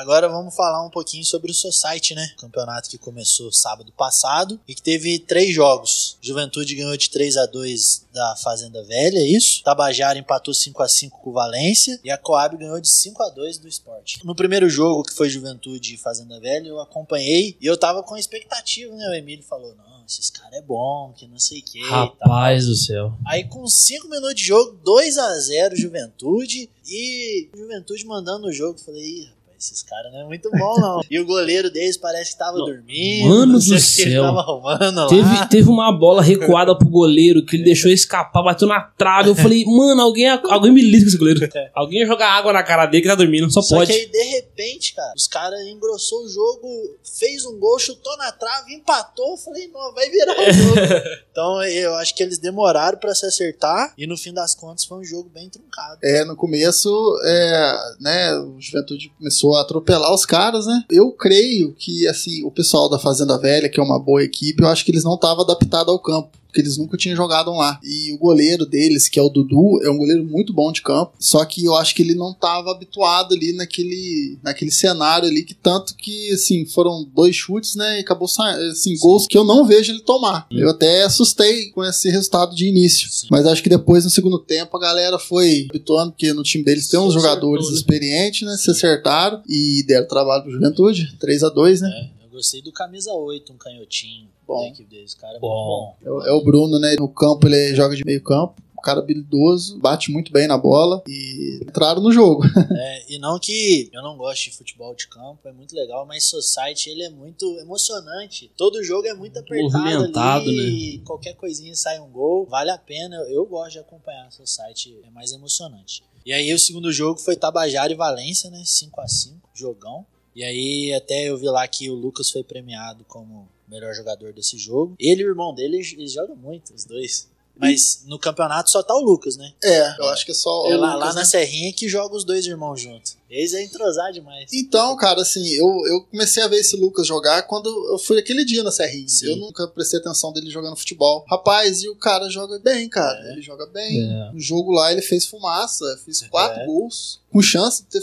Agora 0.00 0.30
vamos 0.30 0.56
falar 0.56 0.82
um 0.86 0.88
pouquinho 0.88 1.22
sobre 1.26 1.50
o 1.50 1.54
Society, 1.54 2.14
né? 2.14 2.26
Campeonato 2.38 2.88
que 2.88 2.96
começou 2.96 3.52
sábado 3.52 3.92
passado 3.92 4.58
e 4.66 4.74
que 4.74 4.80
teve 4.80 5.18
três 5.18 5.54
jogos. 5.54 6.16
Juventude 6.22 6.74
ganhou 6.74 6.96
de 6.96 7.10
3 7.10 7.36
a 7.36 7.44
2 7.44 8.06
da 8.10 8.34
Fazenda 8.36 8.82
Velha, 8.82 9.18
é 9.18 9.28
isso? 9.28 9.62
Tabajara 9.62 10.18
empatou 10.18 10.54
5 10.54 10.82
a 10.82 10.88
5 10.88 11.20
com 11.20 11.28
o 11.28 11.32
Valência 11.34 12.00
e 12.02 12.10
a 12.10 12.16
Coab 12.16 12.56
ganhou 12.56 12.80
de 12.80 12.88
5 12.88 13.22
a 13.22 13.28
2 13.28 13.58
do 13.58 13.68
Sport. 13.68 14.24
No 14.24 14.34
primeiro 14.34 14.70
jogo, 14.70 15.02
que 15.02 15.12
foi 15.12 15.28
Juventude 15.28 15.94
e 15.94 15.98
Fazenda 15.98 16.40
Velha, 16.40 16.68
eu 16.68 16.80
acompanhei 16.80 17.54
e 17.60 17.66
eu 17.66 17.76
tava 17.76 18.02
com 18.02 18.16
expectativa, 18.16 18.94
né? 18.94 19.06
O 19.06 19.14
Emílio 19.14 19.44
falou: 19.44 19.74
"Não, 19.74 20.02
esses 20.06 20.30
caras 20.30 20.54
é 20.54 20.62
bom, 20.62 21.12
que 21.14 21.28
não 21.28 21.38
sei 21.38 21.58
o 21.58 21.62
que". 21.62 21.86
Rapaz 21.90 22.64
do 22.64 22.74
céu. 22.74 23.12
Aí 23.26 23.44
com 23.44 23.66
5 23.66 24.08
minutos 24.08 24.36
de 24.36 24.44
jogo, 24.44 24.80
2 24.82 25.18
a 25.18 25.38
0 25.38 25.76
Juventude 25.76 26.70
e 26.86 27.50
Juventude 27.54 28.06
mandando 28.06 28.46
o 28.46 28.52
jogo, 28.52 28.80
falei, 28.80 29.28
esses 29.60 29.82
caras 29.82 30.10
não 30.10 30.20
é 30.22 30.24
muito 30.24 30.50
bom 30.50 30.80
não. 30.80 31.00
e 31.10 31.20
o 31.20 31.26
goleiro 31.26 31.70
deles 31.70 31.98
parece 31.98 32.32
que 32.32 32.38
tava 32.38 32.56
Não. 32.56 32.64
dormindo, 32.64 33.28
Mano 33.28 33.52
do 33.52 33.58
o 33.58 33.62
que 33.62 33.72
ele 33.72 33.80
céu. 33.80 34.22
tava 34.22 34.40
arrumando 34.40 34.96
lá. 34.96 35.06
Teve, 35.08 35.48
teve 35.50 35.68
uma 35.68 35.92
bola 35.92 36.22
recuada 36.22 36.76
pro 36.76 36.88
goleiro 36.88 37.44
que 37.44 37.56
ele 37.56 37.64
deixou 37.64 37.90
escapar, 37.90 38.42
bateu 38.42 38.66
na 38.66 38.80
trave. 38.80 39.28
Eu 39.28 39.34
falei, 39.34 39.64
mano, 39.66 40.00
alguém, 40.00 40.28
alguém 40.28 40.72
me 40.72 40.80
liga 40.80 41.02
com 41.04 41.08
esse 41.08 41.18
goleiro. 41.18 41.46
Alguém 41.74 42.00
ia 42.00 42.06
jogar 42.06 42.30
água 42.30 42.54
na 42.54 42.62
cara 42.62 42.86
dele 42.86 43.02
que 43.02 43.08
tá 43.08 43.14
dormindo, 43.14 43.50
só, 43.50 43.60
Só 43.60 43.76
pode. 43.76 43.92
que 43.92 43.98
aí, 43.98 44.06
de 44.10 44.22
repente, 44.30 44.94
cara, 44.94 45.12
os 45.14 45.28
caras 45.28 45.60
engrossou 45.66 46.24
o 46.24 46.28
jogo, 46.28 46.96
fez 47.18 47.44
um 47.44 47.58
gol, 47.58 47.78
chutou 47.78 48.16
na 48.16 48.32
trave, 48.32 48.74
empatou. 48.74 49.32
Eu 49.32 49.36
falei, 49.36 49.68
não, 49.68 49.92
vai 49.92 50.08
virar 50.08 50.40
o 50.40 50.52
jogo. 50.52 50.76
então 51.30 51.62
eu 51.64 51.94
acho 51.96 52.14
que 52.14 52.22
eles 52.22 52.38
demoraram 52.38 52.96
pra 52.98 53.14
se 53.14 53.26
acertar 53.26 53.92
e 53.98 54.06
no 54.06 54.16
fim 54.16 54.32
das 54.32 54.54
contas 54.54 54.86
foi 54.86 54.98
um 54.98 55.04
jogo 55.04 55.28
bem 55.28 55.50
truncado. 55.50 55.98
É, 56.02 56.24
no 56.24 56.34
começo, 56.34 56.88
é, 57.24 57.72
né, 58.00 58.34
o 58.38 58.56
Juventude 58.58 59.12
começou 59.18 59.49
atropelar 59.56 60.12
os 60.12 60.24
caras, 60.24 60.66
né? 60.66 60.84
Eu 60.90 61.12
creio 61.12 61.74
que, 61.78 62.06
assim, 62.08 62.44
o 62.44 62.50
pessoal 62.50 62.88
da 62.88 62.98
Fazenda 62.98 63.38
Velha, 63.38 63.68
que 63.68 63.80
é 63.80 63.82
uma 63.82 63.98
boa 63.98 64.22
equipe, 64.22 64.62
eu 64.62 64.68
acho 64.68 64.84
que 64.84 64.90
eles 64.90 65.04
não 65.04 65.14
estavam 65.14 65.44
adaptados 65.44 65.92
ao 65.92 65.98
campo. 65.98 66.30
Porque 66.50 66.60
eles 66.60 66.76
nunca 66.76 66.96
tinham 66.96 67.16
jogado 67.16 67.52
lá. 67.52 67.80
E 67.82 68.12
o 68.12 68.18
goleiro 68.18 68.66
deles, 68.66 69.08
que 69.08 69.18
é 69.18 69.22
o 69.22 69.28
Dudu, 69.28 69.80
é 69.82 69.90
um 69.90 69.96
goleiro 69.96 70.24
muito 70.24 70.52
bom 70.52 70.72
de 70.72 70.82
campo. 70.82 71.12
Só 71.18 71.44
que 71.44 71.64
eu 71.64 71.76
acho 71.76 71.94
que 71.94 72.02
ele 72.02 72.14
não 72.14 72.32
estava 72.32 72.70
habituado 72.70 73.34
ali 73.34 73.52
naquele, 73.52 74.38
naquele 74.42 74.70
cenário 74.70 75.28
ali, 75.28 75.42
que 75.42 75.54
tanto 75.54 75.94
que, 75.96 76.32
assim, 76.32 76.66
foram 76.66 77.08
dois 77.14 77.36
chutes, 77.36 77.74
né? 77.74 77.98
E 77.98 78.00
acabou 78.00 78.28
saindo, 78.28 78.70
assim, 78.70 78.96
gols 78.98 79.26
que 79.26 79.38
eu 79.38 79.44
não 79.44 79.64
vejo 79.64 79.92
ele 79.92 80.00
tomar. 80.00 80.46
Eu 80.50 80.70
até 80.70 81.04
assustei 81.04 81.70
com 81.70 81.84
esse 81.84 82.10
resultado 82.10 82.54
de 82.54 82.66
início. 82.66 83.08
Sim. 83.10 83.28
Mas 83.30 83.46
acho 83.46 83.62
que 83.62 83.68
depois, 83.68 84.04
no 84.04 84.10
segundo 84.10 84.38
tempo, 84.38 84.76
a 84.76 84.80
galera 84.80 85.18
foi 85.18 85.66
habituando, 85.70 86.12
porque 86.12 86.32
no 86.32 86.42
time 86.42 86.64
deles 86.64 86.88
tem 86.88 86.98
uns 86.98 87.14
jogadores 87.14 87.66
acertou, 87.66 87.70
né? 87.70 87.78
experientes, 87.78 88.48
né? 88.48 88.56
Se 88.56 88.70
acertaram 88.70 89.42
e 89.48 89.84
deram 89.86 90.06
trabalho 90.06 90.42
pro 90.42 90.52
Juventude. 90.52 91.16
3 91.18 91.44
a 91.44 91.48
2 91.48 91.80
né? 91.80 91.88
É, 91.88 92.19
gostei 92.40 92.62
do 92.62 92.72
camisa 92.72 93.12
8, 93.12 93.52
um 93.52 93.56
canhotinho 93.58 94.28
Bom. 94.46 94.62
da 94.62 94.68
equipe 94.68 94.88
deles. 94.88 95.14
Cara, 95.14 95.36
é 95.36 95.40
Bom. 95.40 95.94
muito 95.94 96.04
bom. 96.04 96.08
É, 96.08 96.10
o- 96.10 96.26
é 96.28 96.32
o 96.32 96.42
Bruno, 96.42 96.78
né? 96.78 96.96
No 96.98 97.08
campo 97.08 97.46
ele 97.46 97.74
joga 97.74 97.94
de 97.94 98.04
meio 98.04 98.22
campo. 98.22 98.54
Um 98.76 98.80
cara 98.82 99.00
habilidoso, 99.00 99.78
bate 99.78 100.10
muito 100.10 100.32
bem 100.32 100.46
na 100.48 100.56
bola 100.56 101.02
e 101.06 101.60
entraram 101.62 102.00
no 102.00 102.10
jogo. 102.10 102.42
É, 102.82 103.12
e 103.14 103.18
não 103.18 103.38
que 103.38 103.90
eu 103.92 104.02
não 104.02 104.16
gosto 104.16 104.44
de 104.44 104.56
futebol 104.56 104.94
de 104.94 105.06
campo, 105.06 105.40
é 105.46 105.52
muito 105.52 105.74
legal, 105.76 106.06
mas 106.06 106.24
Society 106.24 106.88
ele 106.88 107.02
é 107.02 107.10
muito 107.10 107.44
emocionante. 107.58 108.50
Todo 108.56 108.82
jogo 108.82 109.06
é 109.06 109.12
muito 109.12 109.38
apertado 109.38 109.84
Movimentado, 109.84 110.48
ali, 110.48 110.56
né? 110.56 110.62
e 110.62 110.98
qualquer 111.00 111.34
coisinha 111.34 111.74
sai 111.76 112.00
um 112.00 112.08
gol, 112.10 112.46
vale 112.46 112.70
a 112.70 112.78
pena. 112.78 113.16
Eu, 113.16 113.28
eu 113.30 113.46
gosto 113.46 113.72
de 113.72 113.78
acompanhar 113.80 114.32
Society, 114.32 114.96
é 115.04 115.10
mais 115.10 115.30
emocionante. 115.32 116.02
E 116.24 116.32
aí 116.32 116.50
o 116.54 116.58
segundo 116.58 116.90
jogo 116.90 117.20
foi 117.20 117.36
Tabajara 117.36 117.92
e 117.92 117.96
Valência, 117.96 118.48
né? 118.50 118.62
5 118.64 118.98
a 119.00 119.06
5 119.08 119.36
jogão. 119.54 120.06
E 120.40 120.44
aí 120.44 120.94
até 120.94 121.28
eu 121.28 121.36
vi 121.36 121.44
lá 121.50 121.68
que 121.68 121.90
o 121.90 121.94
Lucas 121.94 122.30
foi 122.30 122.42
premiado 122.42 123.04
como 123.04 123.46
melhor 123.68 123.92
jogador 123.94 124.32
desse 124.32 124.56
jogo. 124.56 124.94
Ele 124.98 125.20
e 125.20 125.26
o 125.26 125.28
irmão 125.28 125.54
dele, 125.54 125.76
eles, 125.76 126.12
jogam 126.12 126.34
muito, 126.34 126.72
os 126.72 126.86
dois. 126.86 127.28
Mas 127.54 128.04
no 128.06 128.18
campeonato 128.18 128.70
só 128.70 128.82
tá 128.82 128.94
o 128.94 129.02
Lucas, 129.02 129.36
né? 129.36 129.52
É, 129.62 130.00
eu 130.00 130.08
acho 130.08 130.24
que 130.24 130.32
é 130.32 130.34
só. 130.34 130.66
É 130.66 130.74
o 130.74 130.80
lá, 130.80 130.94
Lucas, 130.94 131.08
lá 131.08 131.12
na 131.12 131.20
né? 131.20 131.26
Serrinha 131.26 131.70
que 131.74 131.86
joga 131.90 132.16
os 132.16 132.24
dois 132.24 132.46
irmãos 132.46 132.80
juntos. 132.80 133.18
Eles 133.28 133.52
é 133.52 133.62
entrosar 133.62 134.10
demais. 134.12 134.50
Então, 134.50 134.96
cara, 134.96 135.20
assim, 135.20 135.46
eu, 135.50 135.66
eu 135.88 136.00
comecei 136.10 136.42
a 136.42 136.48
ver 136.48 136.56
esse 136.56 136.74
Lucas 136.74 137.06
jogar 137.06 137.42
quando 137.42 137.68
eu 137.92 137.98
fui 137.98 138.18
aquele 138.18 138.42
dia 138.46 138.62
na 138.62 138.72
Serrinha. 138.72 139.08
Sim. 139.08 139.26
Eu 139.26 139.36
nunca 139.36 139.68
prestei 139.68 140.00
atenção 140.00 140.32
dele 140.32 140.48
jogando 140.48 140.74
futebol. 140.74 141.22
Rapaz, 141.28 141.82
e 141.82 141.90
o 141.90 141.96
cara 141.96 142.30
joga 142.30 142.58
bem, 142.60 142.88
cara. 142.88 143.30
Ele 143.30 143.42
joga 143.42 143.66
bem. 143.66 144.10
É. 144.10 144.32
No 144.32 144.40
jogo 144.40 144.72
lá 144.72 144.90
ele 144.90 145.02
fez 145.02 145.26
fumaça, 145.26 145.84
fez 146.02 146.26
quatro 146.28 146.60
É. 146.62 146.64
gols, 146.64 147.20
com 147.30 147.42
chance 147.42 147.82
de 147.82 147.88
ter 147.90 148.00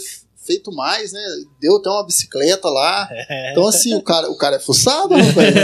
feito 0.48 0.72
mais, 0.72 1.12
né? 1.12 1.20
Deu 1.60 1.76
até 1.76 1.90
uma 1.90 2.06
bicicleta 2.06 2.70
lá. 2.70 3.06
É. 3.10 3.52
Então, 3.52 3.68
assim, 3.68 3.94
o 3.94 4.00
cara, 4.00 4.30
o 4.30 4.36
cara 4.36 4.56
é 4.56 4.58
fuçado, 4.58 5.14
rapaz. 5.14 5.54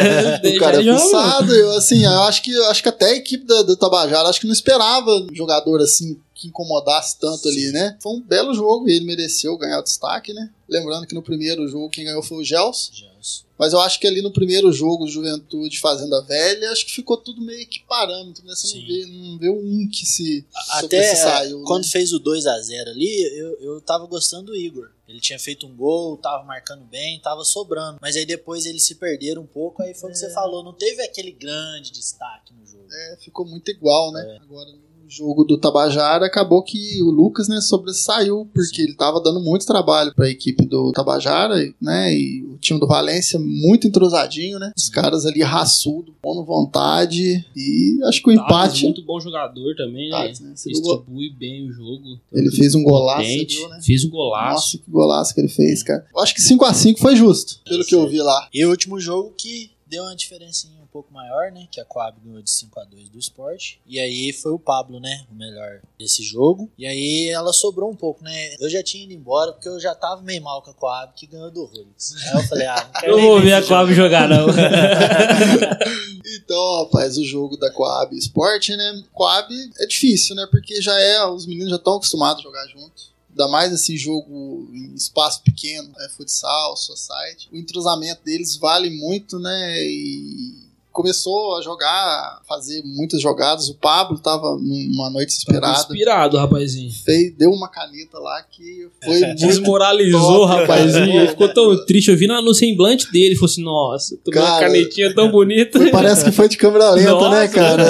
o 0.55 0.59
cara 0.59 0.83
é 0.83 0.99
fuçado. 0.99 1.55
Eu, 1.55 1.71
assim, 1.73 2.05
eu 2.05 2.23
acho 2.25 2.43
que, 2.43 2.53
eu 2.53 2.67
acho 2.71 2.83
que 2.83 2.88
até 2.91 3.07
a 3.07 3.17
equipe 3.17 3.47
do, 3.47 3.64
do 3.64 3.76
Tabajara, 3.76 4.29
acho 4.29 4.41
que 4.41 4.47
não 4.47 4.53
esperava 4.53 5.11
um 5.11 5.35
jogador 5.35 5.81
assim 5.81 6.19
que 6.35 6.49
incomodasse 6.49 7.19
tanto 7.19 7.49
ali, 7.49 7.71
né? 7.71 7.97
Foi 8.03 8.12
um 8.12 8.21
belo 8.21 8.53
jogo 8.53 8.88
e 8.88 8.93
ele 8.93 9.07
mereceu 9.07 9.57
ganhar 9.57 9.79
o 9.79 9.85
destaque, 9.85 10.35
né? 10.35 10.50
Lembrando 10.75 11.07
que 11.07 11.14
no 11.14 11.23
primeiro 11.23 11.69
jogo 11.69 11.88
quem 11.88 12.04
ganhou 12.04 12.23
foi 12.23 12.38
o 12.38 12.45
Gels. 12.45 12.90
Gelson. 12.93 13.45
Mas 13.57 13.73
eu 13.73 13.81
acho 13.81 14.00
que 14.00 14.09
ali 14.09 14.21
no 14.21 14.33
primeiro 14.33 14.73
jogo, 14.73 15.07
Juventude 15.07 15.78
Fazenda 15.78 16.21
Velha, 16.23 16.73
acho 16.73 16.85
que 16.85 16.93
ficou 16.93 17.16
tudo 17.16 17.40
meio 17.40 17.64
que 17.69 17.85
parâmetro, 17.85 18.45
né? 18.45 18.52
Você 18.52 18.76
não 18.76 18.85
vê, 18.85 19.07
não 19.07 19.38
vê 19.38 19.49
um 19.50 19.88
que 19.88 20.04
se 20.04 20.45
Até 20.71 20.81
sobressaiu, 20.81 21.59
né? 21.61 21.64
quando 21.64 21.88
fez 21.88 22.12
o 22.12 22.19
2 22.19 22.47
a 22.47 22.61
0 22.61 22.90
ali, 22.90 23.38
eu, 23.38 23.61
eu 23.61 23.81
tava 23.81 24.07
gostando 24.07 24.47
do 24.47 24.57
Igor. 24.57 24.90
Ele 25.07 25.21
tinha 25.21 25.38
feito 25.38 25.66
um 25.66 25.76
gol, 25.76 26.16
tava 26.16 26.43
marcando 26.43 26.85
bem, 26.87 27.21
tava 27.21 27.45
sobrando. 27.45 27.99
Mas 28.02 28.16
aí 28.16 28.26
depois 28.26 28.66
eles 28.66 28.85
se 28.85 28.97
perderam 28.97 29.43
um 29.43 29.47
pouco, 29.47 29.83
aí 29.83 29.95
foi 29.95 30.11
o 30.11 30.12
que 30.12 30.19
você 30.19 30.31
falou, 30.31 30.64
não 30.64 30.73
teve 30.73 31.02
aquele 31.02 31.31
grande 31.31 31.93
destaque 31.93 32.52
no 32.52 32.66
jogo. 32.66 32.88
É, 32.93 33.16
ficou 33.21 33.47
muito 33.47 33.71
igual, 33.71 34.11
né? 34.12 34.38
Agora 34.43 34.73
no 34.73 34.84
jogo 35.08 35.44
do 35.44 35.58
Tabajara 35.58 36.26
acabou 36.26 36.62
que 36.62 37.02
o 37.02 37.11
Lucas, 37.11 37.49
né, 37.49 37.61
sobressaiu 37.61 38.49
porque 38.52 38.82
ele 38.82 38.94
tava 38.94 39.20
dando 39.20 39.40
muito 39.40 39.66
trabalho 39.66 40.14
para 40.14 40.26
a 40.26 40.30
equipe 40.30 40.64
do 40.66 40.92
Tabajara, 40.92 41.56
né? 41.80 42.14
E 42.14 42.42
o 42.44 42.56
time 42.58 42.80
do 42.80 42.87
Valência 42.87 43.38
muito 43.38 43.87
entrosadinho, 43.87 44.58
né? 44.58 44.73
Os 44.76 44.88
caras 44.88 45.26
ali 45.26 45.42
raçudo, 45.42 46.14
pondo 46.23 46.44
vontade 46.44 47.44
e 47.56 47.99
acho 48.04 48.23
que 48.23 48.30
o 48.30 48.34
Thales, 48.34 48.46
empate 48.46 48.84
muito 48.84 49.02
bom 49.02 49.20
jogador 49.20 49.75
também, 49.76 50.11
né? 50.11 50.16
Thales, 50.16 50.40
né? 50.40 50.54
Gol? 50.64 50.96
Distribui 50.96 51.30
bem 51.30 51.68
o 51.68 51.73
jogo. 51.73 52.20
ele 52.32 52.50
fez 52.50 52.75
um 52.75 52.82
golaço, 52.82 53.23
viu, 53.25 53.68
né? 53.68 53.80
Fez 53.82 54.04
um 54.04 54.11
golaço. 54.11 54.54
Nossa, 54.54 54.78
que 54.78 54.90
golaço 54.90 55.34
que 55.34 55.40
ele 55.40 55.49
fez, 55.49 55.82
cara. 55.82 56.04
Eu 56.14 56.20
acho 56.20 56.34
que 56.34 56.42
5 56.42 56.64
a 56.64 56.75
5 56.75 57.00
foi 57.00 57.16
justo, 57.16 57.61
pelo 57.64 57.84
que 57.84 57.94
eu 57.94 58.06
vi 58.08 58.18
lá. 58.18 58.49
E 58.52 58.64
o 58.64 58.70
último 58.70 59.00
jogo 59.00 59.32
que 59.37 59.70
deu 59.87 60.04
uma 60.04 60.16
diferencinha 60.16 60.84
pouco 60.94 61.12
maior, 61.12 61.50
né? 61.50 61.66
Que 61.72 61.80
a 61.80 61.84
Coab 61.84 62.16
ganhou 62.24 62.40
de 62.40 62.48
5 62.48 62.78
a 62.78 62.84
2 62.84 63.08
do 63.08 63.18
esporte. 63.18 63.80
E 63.84 63.98
aí 63.98 64.32
foi 64.32 64.52
o 64.52 64.58
Pablo, 64.60 65.00
né? 65.00 65.24
O 65.28 65.34
melhor 65.34 65.80
desse 65.98 66.22
jogo. 66.22 66.70
E 66.78 66.86
aí 66.86 67.30
ela 67.30 67.52
sobrou 67.52 67.90
um 67.90 67.96
pouco, 67.96 68.22
né? 68.22 68.54
Eu 68.60 68.70
já 68.70 68.80
tinha 68.80 69.02
ido 69.02 69.12
embora 69.12 69.52
porque 69.52 69.68
eu 69.68 69.80
já 69.80 69.92
tava 69.92 70.22
meio 70.22 70.40
mal 70.40 70.62
com 70.62 70.70
a 70.70 70.74
Coab 70.74 71.12
que 71.16 71.26
ganhou 71.26 71.50
do 71.50 71.64
Rolix. 71.64 72.14
Aí 72.28 72.40
eu 72.40 72.48
falei, 72.48 72.66
ah, 72.68 72.84
não 72.84 73.00
quero 73.00 73.12
Eu 73.18 73.20
vou 73.20 73.40
ver 73.40 73.54
a 73.54 73.60
jogo. 73.60 73.68
Coab 73.70 73.92
jogar, 73.92 74.28
não. 74.28 74.46
Então, 76.36 76.84
rapaz, 76.84 77.16
o 77.16 77.24
jogo 77.24 77.56
da 77.56 77.70
Coab 77.70 78.16
Esporte, 78.16 78.74
né? 78.76 79.04
Coab 79.12 79.52
é 79.78 79.86
difícil, 79.86 80.34
né? 80.34 80.46
Porque 80.50 80.80
já 80.80 80.98
é, 80.98 81.24
os 81.26 81.46
meninos 81.46 81.70
já 81.70 81.76
estão 81.76 81.96
acostumados 81.96 82.40
a 82.40 82.42
jogar 82.42 82.66
junto. 82.68 83.14
Ainda 83.30 83.48
mais 83.48 83.72
esse 83.72 83.96
jogo 83.96 84.68
em 84.72 84.94
espaço 84.94 85.42
pequeno, 85.42 85.92
é 86.00 86.08
futsal, 86.08 86.76
society. 86.76 87.48
O 87.52 87.56
entrosamento 87.56 88.24
deles 88.24 88.56
vale 88.56 88.90
muito, 88.90 89.38
né? 89.38 89.82
E 89.82 90.63
começou 90.94 91.58
a 91.58 91.62
jogar, 91.62 92.40
fazer 92.48 92.82
muitas 92.84 93.20
jogadas. 93.20 93.68
O 93.68 93.74
Pablo 93.74 94.18
tava 94.18 94.56
numa 94.56 95.10
noite 95.10 95.34
inspirada. 95.34 95.76
Inspirado, 95.76 96.36
rapazinho. 96.38 96.90
Fez, 97.04 97.34
deu 97.36 97.50
uma 97.50 97.68
caneta 97.68 98.18
lá 98.18 98.40
que 98.50 98.88
foi 99.04 99.20
muito 99.20 99.34
Desmoralizou, 99.46 100.46
top, 100.46 100.60
rapazinho. 100.60 100.92
cara. 101.06 101.16
Ele 101.18 101.28
ficou 101.28 101.52
tão 101.52 101.84
triste. 101.84 102.10
Eu 102.10 102.16
vi 102.16 102.26
no, 102.28 102.40
no 102.40 102.54
semblante 102.54 103.10
dele. 103.12 103.34
Falou 103.34 103.50
assim: 103.50 103.62
Nossa, 103.64 104.16
tomou 104.24 104.40
uma 104.40 104.46
Cara, 104.48 104.66
canetinha 104.68 105.14
tão 105.14 105.30
bonita. 105.30 105.78
Foi- 105.78 105.90
parece 105.90 106.24
que 106.24 106.30
foi 106.32 106.48
de 106.48 106.56
câmera 106.56 106.90
lenta, 106.92 107.10
Nossa, 107.10 107.28
né, 107.30 107.48
cara? 107.48 107.84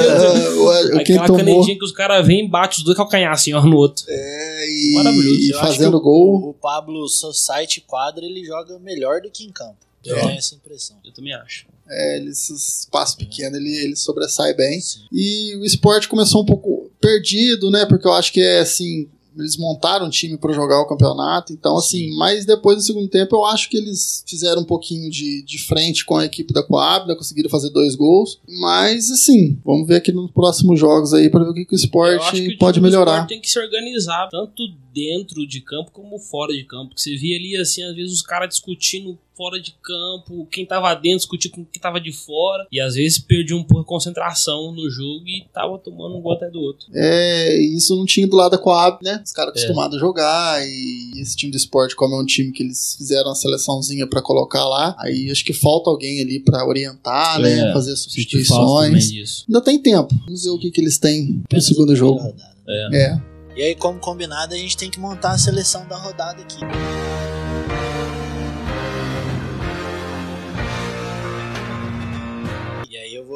Quem 1.04 1.16
Aquela 1.16 1.26
tomou 1.26 1.38
canetinha 1.44 1.78
que 1.78 1.84
os 1.84 1.92
caras 1.92 2.26
vêm 2.26 2.46
e 2.46 2.48
batem 2.48 2.78
os 2.78 2.84
dois 2.84 2.96
calcanhar 2.96 3.32
assim, 3.32 3.52
ó, 3.52 3.62
no 3.62 3.76
outro. 3.76 4.04
é, 4.08 4.66
e, 4.66 4.94
Maravilhoso. 4.94 5.40
e 5.40 5.52
fazendo 5.52 5.90
que 5.90 5.96
o- 5.96 6.00
gol. 6.00 6.48
O 6.50 6.54
Pablo 6.54 7.06
Society 7.08 7.82
quadra, 7.86 8.24
ele 8.24 8.44
joga 8.44 8.78
melhor 8.78 9.20
do 9.20 9.30
que 9.30 9.44
em 9.44 9.52
campo. 9.52 9.76
Eu 10.04 10.16
É. 10.16 10.20
tenho 10.20 10.38
essa 10.38 10.54
impressão. 10.54 10.96
Eu 11.04 11.12
também 11.12 11.32
acho. 11.34 11.66
É, 11.88 12.16
ele, 12.16 12.30
esses 12.30 12.80
espaços 12.80 13.14
pequenos 13.14 13.58
ele, 13.58 13.70
ele 13.84 13.96
sobressai 13.96 14.54
bem. 14.54 14.80
Sim. 14.80 15.00
E 15.12 15.56
o 15.56 15.64
esporte 15.64 16.08
começou 16.08 16.42
um 16.42 16.46
pouco 16.46 16.90
perdido, 17.00 17.70
né? 17.70 17.84
Porque 17.86 18.06
eu 18.06 18.12
acho 18.12 18.32
que 18.32 18.40
é 18.40 18.60
assim. 18.60 19.08
Eles 19.36 19.56
montaram 19.56 20.06
um 20.06 20.10
time 20.10 20.38
para 20.38 20.52
jogar 20.52 20.80
o 20.80 20.86
campeonato, 20.86 21.52
então 21.52 21.76
assim, 21.76 22.16
mas 22.16 22.46
depois 22.46 22.76
do 22.76 22.84
segundo 22.84 23.08
tempo 23.08 23.34
eu 23.34 23.44
acho 23.44 23.68
que 23.68 23.76
eles 23.76 24.22
fizeram 24.28 24.62
um 24.62 24.64
pouquinho 24.64 25.10
de, 25.10 25.42
de 25.42 25.58
frente 25.58 26.04
com 26.04 26.16
a 26.16 26.24
equipe 26.24 26.54
da 26.54 26.62
Coab, 26.62 27.08
né, 27.08 27.16
conseguiram 27.16 27.50
fazer 27.50 27.70
dois 27.70 27.96
gols, 27.96 28.38
mas 28.46 29.10
assim, 29.10 29.58
vamos 29.64 29.88
ver 29.88 29.96
aqui 29.96 30.12
nos 30.12 30.30
próximos 30.30 30.78
jogos 30.78 31.12
aí 31.12 31.28
para 31.28 31.42
ver 31.42 31.50
o 31.50 31.52
que, 31.52 31.64
que 31.64 31.66
o 31.66 31.68
que 31.70 31.74
esporte 31.84 32.46
o 32.46 32.58
pode 32.58 32.74
time 32.74 32.86
do 32.88 32.92
melhorar. 32.92 33.10
esporte 33.14 33.28
tem 33.30 33.40
que 33.40 33.50
se 33.50 33.58
organizar, 33.58 34.28
tanto 34.30 34.62
dentro 34.94 35.44
de 35.48 35.60
campo 35.60 35.90
como 35.90 36.16
fora 36.20 36.52
de 36.52 36.62
campo. 36.62 36.90
Porque 36.90 37.02
você 37.02 37.16
via 37.16 37.36
ali, 37.36 37.56
assim, 37.56 37.82
às 37.82 37.96
vezes 37.96 38.12
os 38.12 38.22
caras 38.22 38.48
discutindo 38.50 39.18
fora 39.36 39.60
de 39.60 39.72
campo, 39.82 40.46
quem 40.50 40.64
tava 40.64 40.94
dentro 40.94 41.18
discutia 41.18 41.50
com 41.50 41.64
quem 41.64 41.80
tava 41.80 42.00
de 42.00 42.12
fora. 42.12 42.66
E 42.70 42.80
às 42.80 42.94
vezes 42.94 43.18
perdia 43.18 43.56
um 43.56 43.64
pouco 43.64 43.82
a 43.82 43.84
concentração 43.84 44.72
no 44.72 44.88
jogo 44.90 45.24
e 45.26 45.44
tava 45.52 45.76
tomando 45.78 46.16
um 46.16 46.20
gol 46.20 46.34
até 46.34 46.48
do 46.50 46.60
outro. 46.60 46.86
É, 46.94 47.56
e 47.60 47.76
isso 47.76 47.94
não 47.96 48.04
tinha 48.06 48.26
do 48.26 48.36
lado 48.36 48.52
da 48.52 48.58
Coab, 48.58 48.98
né? 49.02 49.20
Os 49.24 49.32
É. 49.32 49.34
caras 49.34 49.50
acostumados 49.56 49.96
a 49.96 50.00
jogar 50.00 50.66
e 50.66 51.12
esse 51.20 51.34
time 51.36 51.50
do 51.50 51.56
esporte, 51.56 51.96
como 51.96 52.14
é 52.14 52.20
um 52.20 52.26
time 52.26 52.52
que 52.52 52.62
eles 52.62 52.94
fizeram 52.96 53.28
uma 53.28 53.34
seleçãozinha 53.34 54.06
pra 54.06 54.22
colocar 54.22 54.64
lá, 54.68 54.94
aí 54.98 55.30
acho 55.30 55.44
que 55.44 55.52
falta 55.52 55.90
alguém 55.90 56.20
ali 56.20 56.38
pra 56.40 56.66
orientar, 56.66 57.40
né? 57.40 57.50
É, 57.70 57.72
Fazer 57.72 57.72
falta 57.72 57.80
também 57.82 57.96
substituições. 57.96 59.44
Ainda 59.48 59.60
tem 59.60 59.78
tempo. 59.80 60.14
Vamos 60.24 60.42
ver 60.44 60.50
o 60.50 60.58
que, 60.58 60.70
que 60.70 60.80
eles 60.80 60.98
têm 60.98 61.26
pro 61.26 61.42
Apenas 61.46 61.66
segundo 61.66 61.92
a 61.92 61.94
jogo. 61.94 62.20
rodada. 62.20 62.54
É. 62.68 62.96
É. 63.06 63.22
E 63.56 63.62
aí, 63.62 63.74
como 63.74 63.98
combinado, 64.00 64.54
a 64.54 64.56
gente 64.56 64.76
tem 64.76 64.90
que 64.90 64.98
montar 64.98 65.32
a 65.32 65.38
seleção 65.38 65.86
da 65.86 65.96
rodada 65.96 66.42
aqui. 66.42 66.56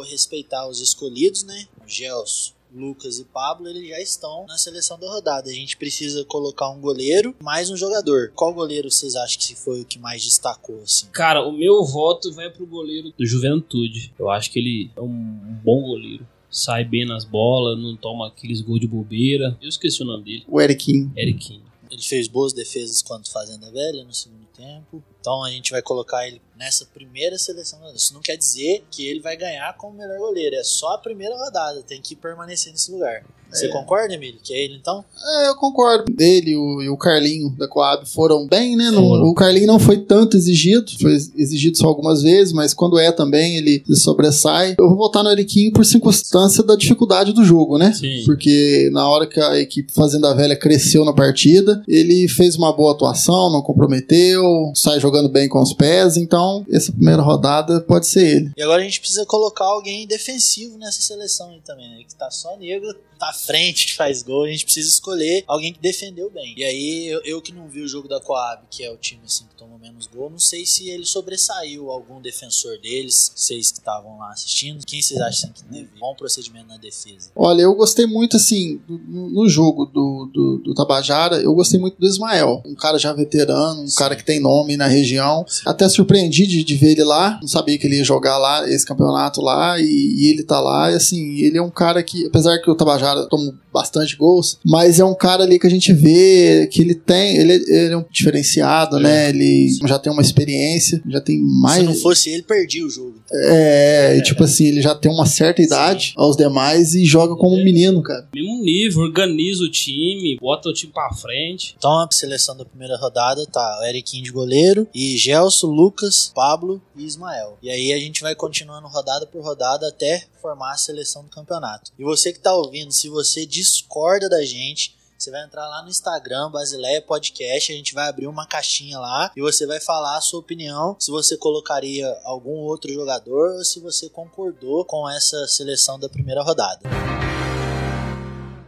Respeitar 0.03 0.69
os 0.69 0.81
escolhidos, 0.81 1.43
né? 1.45 1.67
O 1.85 1.89
Gelson, 1.89 2.53
Lucas 2.75 3.19
e 3.19 3.25
Pablo, 3.25 3.69
eles 3.69 3.89
já 3.89 4.01
estão 4.01 4.47
na 4.47 4.59
seleção 4.59 4.99
da 4.99 5.09
rodada. 5.09 5.51
A 5.51 5.53
gente 5.53 5.77
precisa 5.77 6.25
colocar 6.25 6.71
um 6.71 6.81
goleiro, 6.81 7.35
mais 7.43 7.71
um 7.71 7.77
jogador. 7.77 8.33
Qual 8.35 8.53
goleiro 8.53 8.91
vocês 8.91 9.17
acham 9.17 9.39
que 9.39 9.55
foi 9.55 9.81
o 9.81 9.85
que 9.85 9.99
mais 9.99 10.23
destacou, 10.23 10.81
assim? 10.83 11.07
Cara, 11.13 11.47
o 11.47 11.53
meu 11.53 11.85
voto 11.85 12.33
vai 12.33 12.51
pro 12.51 12.67
goleiro 12.67 13.13
do 13.17 13.27
Juventude. 13.27 14.13
Eu 14.19 14.31
acho 14.31 14.51
que 14.51 14.59
ele 14.59 14.91
é 14.97 15.01
um 15.01 15.59
bom 15.65 15.81
goleiro. 15.83 16.27
Sai 16.51 16.85
bem 16.85 17.07
nas 17.07 17.25
bolas, 17.25 17.79
não 17.79 17.97
toma 17.97 18.29
aqueles 18.29 18.61
gols 18.61 18.81
de 18.81 18.87
bobeira. 18.87 19.57
Eu 19.61 19.69
esqueci 19.69 20.03
o 20.03 20.07
nome 20.07 20.25
dele. 20.25 20.45
O 20.49 20.61
Eriquinho. 20.61 21.13
Eriquinho. 21.17 21.63
Ele 21.91 22.03
fez 22.03 22.29
boas 22.29 22.53
defesas 22.53 23.03
quanto 23.03 23.31
Fazenda 23.31 23.71
Velha 23.71 24.05
no 24.05 24.13
segundo 24.13 24.47
tempo. 24.57 25.03
Então 25.21 25.43
a 25.43 25.51
gente 25.51 25.71
vai 25.71 25.83
colocar 25.83 26.27
ele 26.27 26.41
nessa 26.59 26.85
primeira 26.93 27.39
seleção. 27.39 27.79
Isso 27.95 28.13
não 28.13 28.21
quer 28.21 28.37
dizer 28.37 28.85
que 28.91 29.07
ele 29.07 29.21
vai 29.21 29.37
ganhar 29.37 29.77
como 29.77 29.97
melhor 29.97 30.19
goleiro. 30.19 30.57
É 30.57 30.65
só 30.65 30.95
a 30.95 30.99
primeira 30.99 31.37
rodada. 31.37 31.83
Tem 31.83 32.01
que 32.01 32.17
permanecer 32.17 32.73
nesse 32.73 32.91
lugar. 32.91 33.25
Você 33.51 33.65
É. 33.65 33.69
concorda, 33.71 34.13
Emílio? 34.13 34.39
Que 34.45 34.53
é 34.53 34.63
ele 34.63 34.75
então? 34.77 35.03
É, 35.41 35.49
eu 35.49 35.55
concordo. 35.57 36.05
Ele 36.21 36.55
o- 36.55 36.83
e 36.83 36.91
o 36.91 36.99
Carlinho 36.99 37.49
da 37.57 37.67
Coab 37.67 38.05
foram 38.07 38.47
bem, 38.47 38.77
né? 38.77 38.91
Não- 38.91 39.09
Foram. 39.09 39.25
o 39.25 39.35
Carlinho 39.35 39.67
não 39.67 39.79
foi 39.79 39.97
tanto 39.97 40.37
exigido, 40.37 40.85
foi 41.01 41.13
exigido 41.15 41.79
só 41.79 41.87
algumas 41.87 42.21
vezes, 42.21 42.53
mas 42.53 42.75
quando 42.75 42.99
é 42.99 43.11
também 43.11 43.57
ele 43.57 43.83
se 43.87 43.97
sobressai. 43.97 44.75
Eu 44.79 44.87
vou 44.89 44.99
votar 44.99 45.25
no 45.25 45.31
Eriquinho 45.31 45.73
por 45.73 45.87
circunstância 45.87 46.63
da 46.63 46.77
dificuldade 46.77 47.33
do 47.33 47.43
jogo, 47.43 47.79
né? 47.79 47.95
Sim. 47.95 48.23
Porque 48.27 48.91
na 48.93 49.09
hora 49.09 49.27
que 49.27 49.41
a 49.41 49.59
equipe 49.59 49.95
Fazenda 49.95 50.35
Velha 50.35 50.55
cresceu 50.55 51.03
na 51.03 51.15
partida, 51.15 51.83
ele 51.89 52.29
fez 52.29 52.55
uma 52.55 52.71
boa 52.71 52.93
atuação, 52.93 53.51
não 53.51 53.63
comprometeu, 53.63 54.43
sai 54.75 55.01
jogando 55.01 55.29
bem 55.31 55.49
com 55.49 55.63
os 55.63 55.73
pés, 55.73 56.19
então 56.19 56.48
essa 56.71 56.93
primeira 56.93 57.23
rodada 57.23 57.81
pode 57.81 58.07
ser 58.07 58.27
ele. 58.37 58.53
E 58.57 58.63
agora 58.63 58.81
a 58.81 58.85
gente 58.85 59.01
precisa 59.01 59.25
colocar 59.27 59.65
alguém 59.65 60.07
defensivo 60.07 60.77
nessa 60.79 61.01
seleção 61.01 61.51
aí 61.51 61.61
também, 61.65 61.89
né? 61.91 62.05
Que 62.07 62.15
tá 62.15 62.31
só 62.31 62.57
negro, 62.57 62.93
tá 63.19 63.31
à 63.31 63.33
frente, 63.33 63.87
que 63.87 63.95
faz 63.97 64.23
gol. 64.23 64.45
A 64.45 64.49
gente 64.51 64.65
precisa 64.65 64.89
escolher 64.89 65.45
alguém 65.47 65.73
que 65.73 65.81
defendeu 65.81 66.31
bem. 66.31 66.55
E 66.57 66.65
aí, 66.65 67.07
eu, 67.09 67.21
eu 67.25 67.43
que 67.43 67.53
não 67.53 67.69
vi 67.69 67.81
o 67.83 67.89
jogo 67.89 68.09
da 68.09 68.21
Coab, 68.21 68.63
que 68.71 68.83
é 68.85 68.91
o 68.93 68.97
time 68.97 69.23
assim 69.25 69.45
que 69.49 69.55
tomou 69.57 69.79
menos 69.79 70.07
gol, 70.07 70.31
não 70.31 70.39
sei 70.39 70.65
se 70.67 70.89
ele 70.89 71.05
sobressaiu 71.05 71.91
algum 71.91 72.21
defensor 72.21 72.79
deles, 72.81 73.33
vocês 73.35 73.71
que 73.73 73.79
estavam 73.79 74.19
lá 74.19 74.31
assistindo. 74.31 74.85
Quem 74.87 75.03
vocês 75.03 75.21
acham 75.21 75.51
que 75.53 75.63
teve 75.65 75.89
bom 75.99 76.15
procedimento 76.15 76.67
na 76.69 76.77
defesa? 76.77 77.31
Olha, 77.35 77.63
eu 77.63 77.75
gostei 77.75 78.07
muito, 78.07 78.37
assim, 78.37 78.81
do- 78.87 78.99
no, 78.99 79.49
jogo 79.49 79.85
do, 79.87 80.31
do, 80.33 80.59
do 80.59 80.75
Tabajara, 80.75 81.37
eu 81.37 81.55
gostei 81.55 81.79
muito 81.81 81.99
do 81.99 82.07
Ismael. 82.07 82.63
Um 82.65 82.75
cara 82.75 82.99
já 82.99 83.13
veterano, 83.13 83.83
um 83.83 83.89
Sim. 83.89 83.97
cara 83.99 84.15
que 84.17 84.25
tem 84.25 84.41
nome 84.41 84.77
na 84.77 84.87
região. 84.87 85.45
Até 85.67 85.89
surpreendido 85.89 86.38
surpreendi 86.39 86.47
de, 86.47 86.65
de 86.65 86.75
ver 86.75 86.93
ele 86.93 87.05
lá. 87.05 87.39
Não 87.41 87.49
sabia 87.49 87.79
que 87.79 87.87
ele 87.87 87.97
ia 87.97 88.05
jogar 88.05 88.39
lá, 88.39 88.69
esse 88.69 88.87
campeonato 88.87 89.41
lá, 89.41 89.81
e, 89.81 89.85
e 89.85 90.31
ele 90.31 90.43
tá 90.43 90.61
lá. 90.61 90.93
E 90.93 90.95
assim, 90.95 91.39
ele 91.39 91.59
é 91.59 91.63
um 91.63 91.71
cara 91.71 92.03
que, 92.03 92.27
apesar 92.27 92.59
que 92.59 92.71
o 92.71 92.75
Tabajara 92.75 93.27
toma 93.29 93.55
bastante 93.73 94.17
gols, 94.17 94.59
mas 94.65 94.99
é 94.99 95.05
um 95.05 95.15
cara 95.15 95.45
ali 95.45 95.59
que 95.59 95.67
a 95.67 95.71
gente 95.71 95.93
vê 95.93 96.69
que 96.71 96.81
ele 96.81 96.95
tem, 96.95 97.37
ele, 97.37 97.53
ele 97.53 97.95
é 97.95 97.97
um 97.97 98.05
diferenciado, 98.11 98.99
né? 98.99 99.29
Ele 99.29 99.69
já 99.87 99.99
tem 99.99 100.13
uma 100.13 100.23
experiência, 100.23 101.01
já 101.09 101.21
tem 101.21 101.41
mais. 101.41 101.81
Se 101.81 101.85
não 101.85 101.95
fosse 101.95 102.31
ele, 102.31 102.43
perdia 102.43 102.85
o 102.85 102.91
jogo. 102.91 103.15
É, 103.33 104.17
e 104.17 104.23
tipo 104.23 104.43
assim, 104.45 104.67
ele 104.67 104.83
já 104.83 104.95
tem 104.95 105.11
uma 105.11 105.27
certa 105.27 105.63
idade 105.63 106.13
aos 106.17 106.37
demais 106.37 106.95
e 106.95 107.05
joga 107.05 107.37
como 107.37 107.57
um 107.57 107.65
menino, 107.65 108.03
cara. 108.03 108.27
Mesmo 108.35 108.63
nível, 108.63 109.03
organiza 109.03 109.63
o 109.63 109.71
time, 109.71 110.37
bota 110.41 110.69
o 110.69 110.73
time 110.73 110.93
pra 110.93 111.13
frente. 111.13 111.75
Então, 111.79 111.91
a 111.91 112.09
seleção 112.11 112.57
da 112.57 112.65
primeira 112.65 112.97
rodada 112.97 113.47
tá 113.47 113.81
o 113.81 113.85
Eriquinho 113.85 114.25
de 114.25 114.33
goleiro 114.33 114.89
e 114.95 115.17
Gelson, 115.17 115.69
Lucas, 115.69 116.28
Pablo 116.29 116.81
e 116.95 117.05
Ismael. 117.05 117.59
E 117.63 117.71
aí 117.71 117.93
a 117.93 117.99
gente 117.99 118.21
vai 118.23 118.35
continuando 118.35 118.87
rodada 118.89 119.27
por 119.27 119.43
rodada 119.43 119.89
até 119.89 120.27
formar 120.41 120.73
a 120.73 120.79
seleção 120.79 121.25
do 121.25 121.31
campeonato. 121.31 121.93
E 121.99 122.05
você 122.05 122.33
que 122.33 122.39
tá 122.39 122.55
ouvindo, 122.55 122.93
se 122.93 123.09
você 123.09 123.45
discorda 123.45 124.29
da 124.29 124.45
gente, 124.45 124.97
você 125.19 125.33
vai 125.33 125.45
entrar 125.45 125.67
lá 125.67 125.83
no 125.83 125.89
Instagram, 125.89 126.49
Basileia 126.49 127.03
Podcast, 127.03 127.73
a 127.73 127.77
gente 127.77 127.93
vai 127.93 128.09
abrir 128.09 128.29
uma 128.29 128.47
caixinha 128.47 129.01
lá 129.01 129.33
e 129.37 129.41
você 129.41 129.67
vai 129.67 129.81
falar 129.81 130.17
a 130.17 130.21
sua 130.21 130.39
opinião, 130.39 130.97
se 131.01 131.11
você 131.11 131.37
colocaria 131.37 132.07
algum 132.23 132.61
outro 132.61 132.93
jogador 132.93 133.57
ou 133.57 133.65
se 133.65 133.81
você 133.81 134.09
concordou 134.09 134.85
com 134.85 135.11
essa 135.11 135.49
seleção 135.49 135.99
da 135.99 136.09
primeira 136.09 136.43
rodada. 136.43 136.89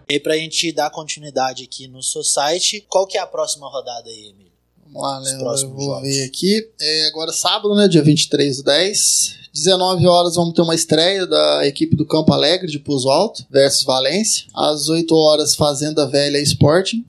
E 0.08 0.14
aí, 0.14 0.18
pra 0.18 0.36
gente 0.36 0.72
dar 0.72 0.90
continuidade 0.90 1.62
aqui 1.62 1.86
no 1.86 2.02
seu 2.02 2.24
site, 2.24 2.84
qual 2.88 3.06
que 3.06 3.16
é 3.16 3.20
a 3.20 3.26
próxima 3.28 3.70
rodada 3.70 4.08
aí, 4.08 4.30
Emílio? 4.30 4.49
Vamos 4.92 5.08
lá, 5.08 5.18
Léo, 5.20 5.38
eu 5.38 5.70
vou 5.70 5.86
jogos. 5.86 6.02
ver 6.02 6.24
aqui. 6.24 6.68
É 6.80 7.06
agora 7.08 7.32
sábado, 7.32 7.74
né? 7.74 7.86
Dia 7.86 8.02
23 8.02 8.58
do 8.58 8.62
10. 8.64 9.40
19 9.52 10.06
horas 10.06 10.36
vamos 10.36 10.54
ter 10.54 10.62
uma 10.62 10.74
estreia 10.74 11.26
da 11.26 11.66
equipe 11.66 11.96
do 11.96 12.06
Campo 12.06 12.32
Alegre 12.32 12.70
de 12.70 12.78
Pouso 12.78 13.08
Alto 13.08 13.44
versus 13.50 13.82
Valência. 13.84 14.46
Às 14.54 14.88
8 14.88 15.12
horas, 15.14 15.54
Fazenda 15.54 16.06
Velha 16.06 16.38
Sporting. 16.40 17.04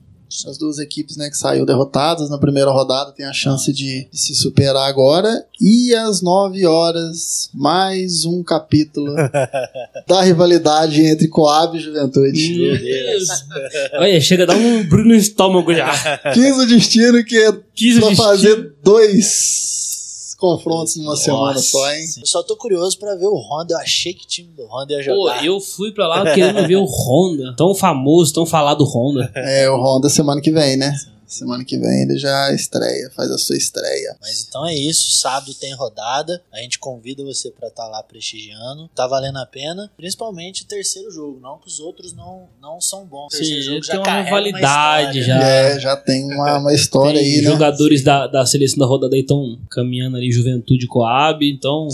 As 0.46 0.56
duas 0.56 0.78
equipes 0.78 1.16
né, 1.16 1.28
que 1.28 1.36
saíram 1.36 1.66
derrotadas 1.66 2.30
na 2.30 2.38
primeira 2.38 2.70
rodada 2.70 3.12
têm 3.12 3.26
a 3.26 3.32
chance 3.32 3.72
de, 3.72 4.08
de 4.10 4.18
se 4.18 4.34
superar 4.34 4.88
agora. 4.88 5.44
E 5.60 5.94
às 5.94 6.22
9 6.22 6.66
horas, 6.66 7.50
mais 7.54 8.24
um 8.24 8.42
capítulo 8.42 9.14
da 10.08 10.22
rivalidade 10.22 11.04
entre 11.04 11.28
Coab 11.28 11.76
e 11.76 11.80
Juventude. 11.80 12.58
Meu 12.58 12.78
Deus. 12.78 13.28
Olha, 13.94 14.20
chega 14.20 14.44
a 14.44 14.46
dar 14.46 14.56
um 14.56 14.82
brilho 14.84 15.08
no 15.08 15.14
estômago 15.14 15.74
já. 15.74 16.18
15 16.32 16.60
o 16.60 16.66
destino 16.66 17.24
que 17.24 17.36
é 17.36 17.52
15 17.74 18.00
pra 18.00 18.16
fazer 18.16 18.74
dois 18.82 19.81
confrontos 20.42 20.96
numa 20.96 21.14
semana 21.14 21.54
Nossa, 21.54 21.68
só, 21.68 21.92
hein? 21.92 22.04
Eu 22.18 22.26
só 22.26 22.42
tô 22.42 22.56
curioso 22.56 22.98
pra 22.98 23.14
ver 23.14 23.26
o 23.26 23.36
Honda. 23.36 23.74
Eu 23.74 23.78
achei 23.78 24.12
que 24.12 24.24
o 24.24 24.26
time 24.28 24.48
do 24.48 24.66
Honda 24.66 24.92
ia 24.92 24.98
Pô, 24.98 25.04
jogar. 25.28 25.46
eu 25.46 25.60
fui 25.60 25.92
pra 25.92 26.08
lá 26.08 26.34
querendo 26.34 26.66
ver 26.66 26.76
o 26.76 26.84
Honda. 26.84 27.54
Tão 27.56 27.72
famoso, 27.76 28.34
tão 28.34 28.44
falado 28.44 28.84
Honda. 28.84 29.30
É, 29.36 29.70
o 29.70 29.76
Honda 29.80 30.08
semana 30.08 30.40
que 30.40 30.50
vem, 30.50 30.76
né? 30.76 30.92
Semana 31.32 31.64
que 31.64 31.78
vem 31.78 32.02
ele 32.02 32.18
já 32.18 32.52
estreia, 32.52 33.10
faz 33.16 33.30
a 33.30 33.38
sua 33.38 33.56
estreia. 33.56 34.16
Mas 34.20 34.44
então 34.46 34.66
é 34.66 34.74
isso, 34.74 35.18
sábado 35.18 35.54
tem 35.54 35.74
rodada. 35.74 36.42
A 36.52 36.58
gente 36.58 36.78
convida 36.78 37.24
você 37.24 37.50
pra 37.50 37.68
estar 37.68 37.88
lá 37.88 38.02
prestigiando. 38.02 38.88
Tá 38.94 39.06
valendo 39.06 39.38
a 39.38 39.46
pena, 39.46 39.90
principalmente 39.96 40.62
o 40.62 40.66
terceiro 40.66 41.10
jogo. 41.10 41.40
Não 41.40 41.58
que 41.58 41.68
os 41.68 41.80
outros 41.80 42.12
não, 42.12 42.48
não 42.60 42.80
são 42.80 43.06
bons. 43.06 43.28
O 43.34 43.36
terceiro 43.38 43.62
Sim, 43.62 43.68
jogo 43.70 43.84
já 43.84 43.92
tem 43.92 44.00
uma 44.02 44.22
rivalidade 44.22 45.18
história. 45.20 45.40
já. 45.40 45.48
É, 45.48 45.80
já 45.80 45.96
tem 45.96 46.24
uma, 46.24 46.58
uma 46.58 46.74
história 46.74 47.18
Tem 47.18 47.36
aí, 47.36 47.42
né? 47.42 47.50
jogadores 47.50 48.02
da, 48.02 48.26
da 48.26 48.44
seleção 48.44 48.78
da 48.78 48.86
rodada 48.86 49.14
aí 49.14 49.22
estão 49.22 49.58
caminhando 49.70 50.16
ali, 50.18 50.30
Juventude 50.30 50.86
Coab, 50.86 51.48
então 51.48 51.88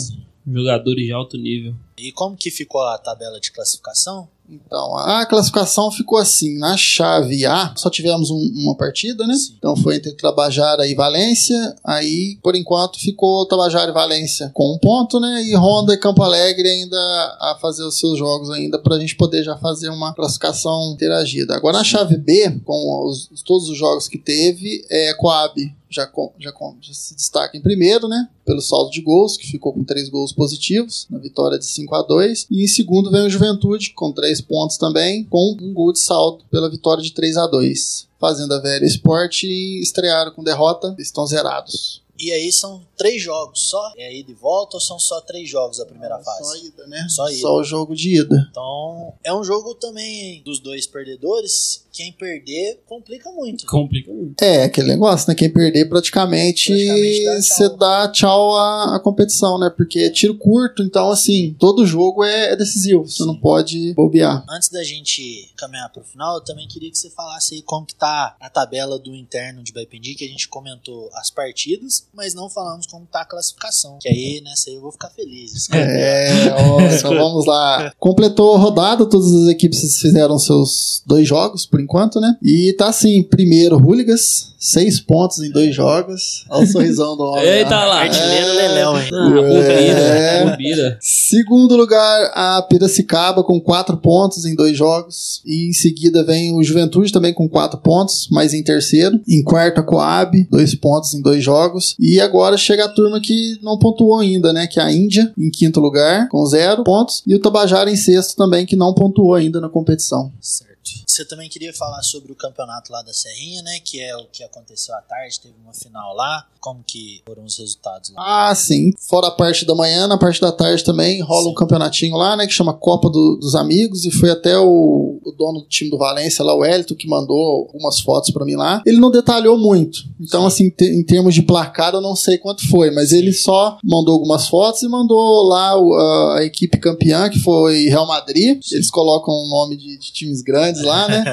jogadores 0.46 1.04
de 1.04 1.12
alto 1.12 1.36
nível. 1.36 1.74
E 1.98 2.12
como 2.12 2.36
que 2.36 2.50
ficou 2.50 2.80
a 2.82 2.96
tabela 2.98 3.38
de 3.40 3.52
classificação? 3.52 4.28
Então, 4.50 4.96
a 4.96 5.26
classificação 5.26 5.90
ficou 5.90 6.18
assim: 6.18 6.56
na 6.58 6.76
chave 6.76 7.44
A, 7.44 7.74
só 7.76 7.90
tivemos 7.90 8.30
um- 8.30 8.50
uma 8.54 8.74
partida, 8.76 9.26
né? 9.26 9.34
Sim. 9.34 9.54
Então 9.58 9.76
foi 9.76 9.96
entre 9.96 10.12
Tabajara 10.12 10.86
e 10.86 10.94
Valência. 10.94 11.76
Aí, 11.84 12.38
por 12.42 12.56
enquanto, 12.56 12.98
ficou 12.98 13.44
Tabajara 13.46 13.90
e 13.90 13.94
Valência 13.94 14.50
com 14.54 14.72
um 14.74 14.78
ponto, 14.78 15.20
né? 15.20 15.42
E 15.44 15.54
Honda 15.56 15.92
e 15.94 15.98
Campo 15.98 16.22
Alegre 16.22 16.68
ainda 16.68 16.96
a 17.40 17.58
fazer 17.60 17.82
os 17.84 17.98
seus 17.98 18.18
jogos 18.18 18.50
ainda 18.50 18.78
pra 18.78 18.98
gente 18.98 19.16
poder 19.16 19.42
já 19.42 19.56
fazer 19.56 19.90
uma 19.90 20.14
classificação 20.14 20.92
interagida. 20.92 21.54
Agora 21.54 21.78
na 21.78 21.84
chave 21.84 22.16
B, 22.16 22.58
com 22.64 23.06
os- 23.06 23.28
todos 23.44 23.68
os 23.68 23.76
jogos 23.76 24.08
que 24.08 24.18
teve, 24.18 24.84
é 24.90 25.12
Coab 25.14 25.74
já, 25.90 26.06
com- 26.06 26.32
já, 26.38 26.52
com- 26.52 26.76
já 26.82 26.92
se 26.92 27.14
destaca 27.14 27.56
em 27.56 27.62
primeiro, 27.62 28.08
né? 28.08 28.28
Pelo 28.44 28.60
saldo 28.60 28.90
de 28.90 29.00
gols, 29.00 29.36
que 29.38 29.46
ficou 29.46 29.72
com 29.72 29.82
três 29.84 30.08
gols 30.10 30.32
positivos, 30.32 31.06
na 31.10 31.18
vitória 31.18 31.58
de 31.58 31.64
5 31.64 31.94
a 31.94 32.02
2 32.02 32.46
E 32.50 32.62
em 32.62 32.66
segundo 32.66 33.10
vem 33.10 33.22
o 33.26 33.30
Juventude, 33.30 33.92
com 33.94 34.12
três 34.12 34.37
pontos 34.40 34.76
também, 34.76 35.24
com 35.24 35.56
um 35.60 35.72
gol 35.72 35.92
de 35.92 36.00
saldo 36.00 36.44
pela 36.50 36.70
vitória 36.70 37.02
de 37.02 37.12
3 37.12 37.36
a 37.36 37.46
2 37.46 38.08
Fazenda 38.18 38.60
Velha 38.60 38.84
e 38.84 38.88
Sport 38.88 39.44
estrearam 39.44 40.32
com 40.32 40.42
derrota, 40.42 40.94
estão 40.98 41.24
zerados. 41.24 42.02
E 42.18 42.32
aí 42.32 42.50
são 42.50 42.82
três 42.98 43.22
jogos 43.22 43.70
só? 43.70 43.92
É 43.96 44.14
ida 44.14 44.30
e 44.30 44.34
volta 44.34 44.76
ou 44.76 44.80
são 44.80 44.98
só 44.98 45.20
três 45.22 45.48
jogos 45.48 45.80
a 45.80 45.86
primeira 45.86 46.16
Só 46.18 46.24
fase? 46.24 46.66
ida, 46.66 46.86
né? 46.86 47.06
Só 47.08 47.28
ida. 47.28 47.40
Só 47.40 47.56
o 47.56 47.64
jogo 47.64 47.94
de 47.94 48.20
ida. 48.20 48.48
Então 48.50 49.14
é 49.24 49.32
um 49.32 49.42
jogo 49.44 49.74
também 49.74 50.42
dos 50.42 50.58
dois 50.60 50.86
perdedores. 50.86 51.86
Quem 51.92 52.12
perder 52.12 52.80
complica 52.86 53.30
muito. 53.32 53.66
Complica 53.66 54.12
muito. 54.12 54.40
É, 54.42 54.64
aquele 54.64 54.88
negócio, 54.88 55.28
né? 55.28 55.34
Quem 55.34 55.50
perder 55.52 55.88
praticamente 55.88 56.68
Praticamente 56.68 57.24
dá 57.24 57.32
tchau. 57.40 57.42
você 57.42 57.76
dá 57.76 58.08
tchau 58.12 58.56
à, 58.56 58.96
à 58.96 59.00
competição, 59.00 59.58
né? 59.58 59.70
Porque 59.70 60.00
é 60.00 60.10
tiro 60.10 60.36
curto, 60.36 60.82
então 60.82 61.10
assim, 61.10 61.56
todo 61.58 61.86
jogo 61.86 62.24
é, 62.24 62.52
é 62.52 62.56
decisivo. 62.56 63.06
Você 63.08 63.24
não 63.24 63.36
pode 63.36 63.94
bobear. 63.94 64.44
Antes 64.48 64.68
da 64.68 64.82
gente 64.84 65.50
caminhar 65.56 65.90
pro 65.92 66.02
final, 66.04 66.36
eu 66.36 66.44
também 66.44 66.66
queria 66.68 66.90
que 66.90 66.98
você 66.98 67.10
falasse 67.10 67.54
aí 67.56 67.62
como 67.62 67.86
que 67.86 67.94
tá 67.94 68.36
a 68.40 68.48
tabela 68.50 68.98
do 68.98 69.14
interno 69.14 69.62
de 69.62 69.72
Baipendi, 69.72 70.14
que 70.14 70.24
a 70.24 70.28
gente 70.28 70.48
comentou 70.48 71.10
as 71.14 71.30
partidas, 71.30 72.06
mas 72.12 72.34
não 72.34 72.48
falamos 72.48 72.86
como 72.90 73.06
tá 73.06 73.20
a 73.22 73.24
classificação. 73.24 73.98
Que 74.00 74.08
aí 74.08 74.40
nessa 74.44 74.70
aí 74.70 74.76
eu 74.76 74.80
vou 74.82 74.92
ficar 74.92 75.10
feliz. 75.10 75.68
É, 75.72 76.52
ó, 76.56 76.78
vamos 77.14 77.46
lá. 77.46 77.92
Completou 77.98 78.54
a 78.54 78.58
rodada, 78.58 79.06
todas 79.06 79.32
as 79.34 79.48
equipes 79.48 79.98
fizeram 80.00 80.38
seus 80.38 81.02
dois 81.06 81.26
jogos, 81.26 81.66
por 81.66 81.80
enquanto, 81.80 82.20
né? 82.20 82.34
E 82.42 82.72
tá 82.74 82.88
assim, 82.88 83.22
primeiro, 83.22 83.76
Hooligans, 83.76 84.54
seis 84.58 85.00
pontos 85.00 85.38
em 85.40 85.50
dois 85.50 85.74
jogos. 85.74 86.44
Olha 86.50 86.64
o 86.64 86.66
sorrisão 86.66 87.16
do 87.16 87.22
homem. 87.24 87.44
Eita 87.44 87.70
lá. 87.76 87.84
lá. 87.86 88.00
Artilheiro 88.02 88.52
Leléu, 88.54 88.98
hein? 88.98 89.08
Ah, 89.12 89.28
bobeira, 89.30 90.00
É. 90.00 90.50
bobeira. 90.50 90.98
Segundo 91.00 91.76
lugar, 91.76 92.30
a 92.34 92.62
Piracicaba 92.62 93.42
com 93.44 93.60
quatro 93.60 93.96
pontos 93.96 94.44
em 94.44 94.54
dois 94.54 94.76
jogos. 94.76 95.40
E 95.44 95.68
em 95.68 95.72
seguida 95.72 96.24
vem 96.24 96.54
o 96.54 96.62
Juventude 96.62 97.12
também 97.12 97.32
com 97.34 97.48
quatro 97.48 97.78
pontos, 97.78 98.28
mas 98.30 98.54
em 98.54 98.62
terceiro. 98.62 99.20
Em 99.28 99.42
quarto, 99.42 99.80
a 99.80 99.82
Coab, 99.82 100.46
dois 100.50 100.74
pontos 100.74 101.14
em 101.14 101.22
dois 101.22 101.42
jogos. 101.42 101.94
E 101.98 102.20
agora 102.20 102.56
chega 102.56 102.77
a 102.80 102.88
turma 102.88 103.20
que 103.20 103.58
não 103.62 103.78
pontuou 103.78 104.18
ainda, 104.18 104.52
né? 104.52 104.66
Que 104.66 104.80
é 104.80 104.82
a 104.82 104.92
Índia, 104.92 105.32
em 105.36 105.50
quinto 105.50 105.80
lugar, 105.80 106.28
com 106.28 106.44
zero 106.46 106.84
pontos. 106.84 107.22
E 107.26 107.34
o 107.34 107.40
Tabajara 107.40 107.90
em 107.90 107.96
sexto 107.96 108.36
também, 108.36 108.66
que 108.66 108.76
não 108.76 108.94
pontuou 108.94 109.34
ainda 109.34 109.60
na 109.60 109.68
competição. 109.68 110.32
Certo. 110.40 110.67
Você 111.06 111.24
também 111.24 111.48
queria 111.48 111.72
falar 111.72 112.02
sobre 112.02 112.32
o 112.32 112.34
campeonato 112.36 112.92
lá 112.92 113.02
da 113.02 113.12
Serrinha, 113.12 113.62
né? 113.62 113.78
Que 113.84 114.00
é 114.00 114.16
o 114.16 114.26
que 114.26 114.42
aconteceu 114.42 114.94
à 114.94 115.00
tarde, 115.02 115.40
teve 115.40 115.54
uma 115.62 115.74
final 115.74 116.14
lá. 116.14 116.46
Como 116.60 116.82
que 116.86 117.22
foram 117.24 117.44
os 117.44 117.56
resultados 117.58 118.10
lá? 118.10 118.50
Ah, 118.50 118.54
sim. 118.54 118.92
Fora 118.98 119.28
a 119.28 119.30
parte 119.30 119.64
da 119.64 119.74
manhã, 119.74 120.06
na 120.06 120.18
parte 120.18 120.40
da 120.40 120.50
tarde 120.52 120.82
também 120.84 121.20
rola 121.22 121.46
um 121.46 121.50
Sim. 121.50 121.54
campeonatinho 121.54 122.16
lá, 122.16 122.36
né? 122.36 122.46
Que 122.46 122.52
chama 122.52 122.74
Copa 122.74 123.08
do- 123.08 123.36
dos 123.36 123.54
Amigos. 123.54 124.04
E 124.04 124.10
foi 124.10 124.30
até 124.30 124.58
o, 124.58 125.20
o 125.24 125.32
dono 125.32 125.60
do 125.60 125.68
time 125.68 125.88
do 125.90 125.96
Valência 125.98 126.44
lá, 126.44 126.54
o 126.54 126.64
Elito, 126.64 126.96
que 126.96 127.08
mandou 127.08 127.38
algumas 127.68 128.00
fotos 128.00 128.30
pra 128.30 128.44
mim 128.44 128.56
lá. 128.56 128.82
Ele 128.84 128.98
não 128.98 129.10
detalhou 129.10 129.56
muito. 129.56 130.00
Então, 130.20 130.46
assim, 130.46 130.68
te- 130.68 130.84
em 130.90 131.04
termos 131.04 131.32
de 131.34 131.42
placar, 131.42 131.94
eu 131.94 132.00
não 132.00 132.16
sei 132.16 132.36
quanto 132.38 132.68
foi. 132.68 132.90
Mas 132.90 133.12
ele 133.12 133.32
só 133.32 133.78
mandou 133.84 134.14
algumas 134.14 134.48
fotos 134.48 134.82
e 134.82 134.88
mandou 134.88 135.44
lá 135.48 135.78
o- 135.80 135.94
a, 135.94 136.38
a 136.38 136.44
equipe 136.44 136.76
campeã, 136.78 137.30
que 137.30 137.38
foi 137.38 137.84
Real 137.84 138.06
Madrid. 138.06 138.60
Eles 138.72 138.90
colocam 138.90 139.32
o 139.32 139.48
nome 139.48 139.76
de, 139.76 139.96
de 139.96 140.12
times 140.12 140.42
grandes 140.42 140.77
lá, 140.82 141.08
né? 141.08 141.24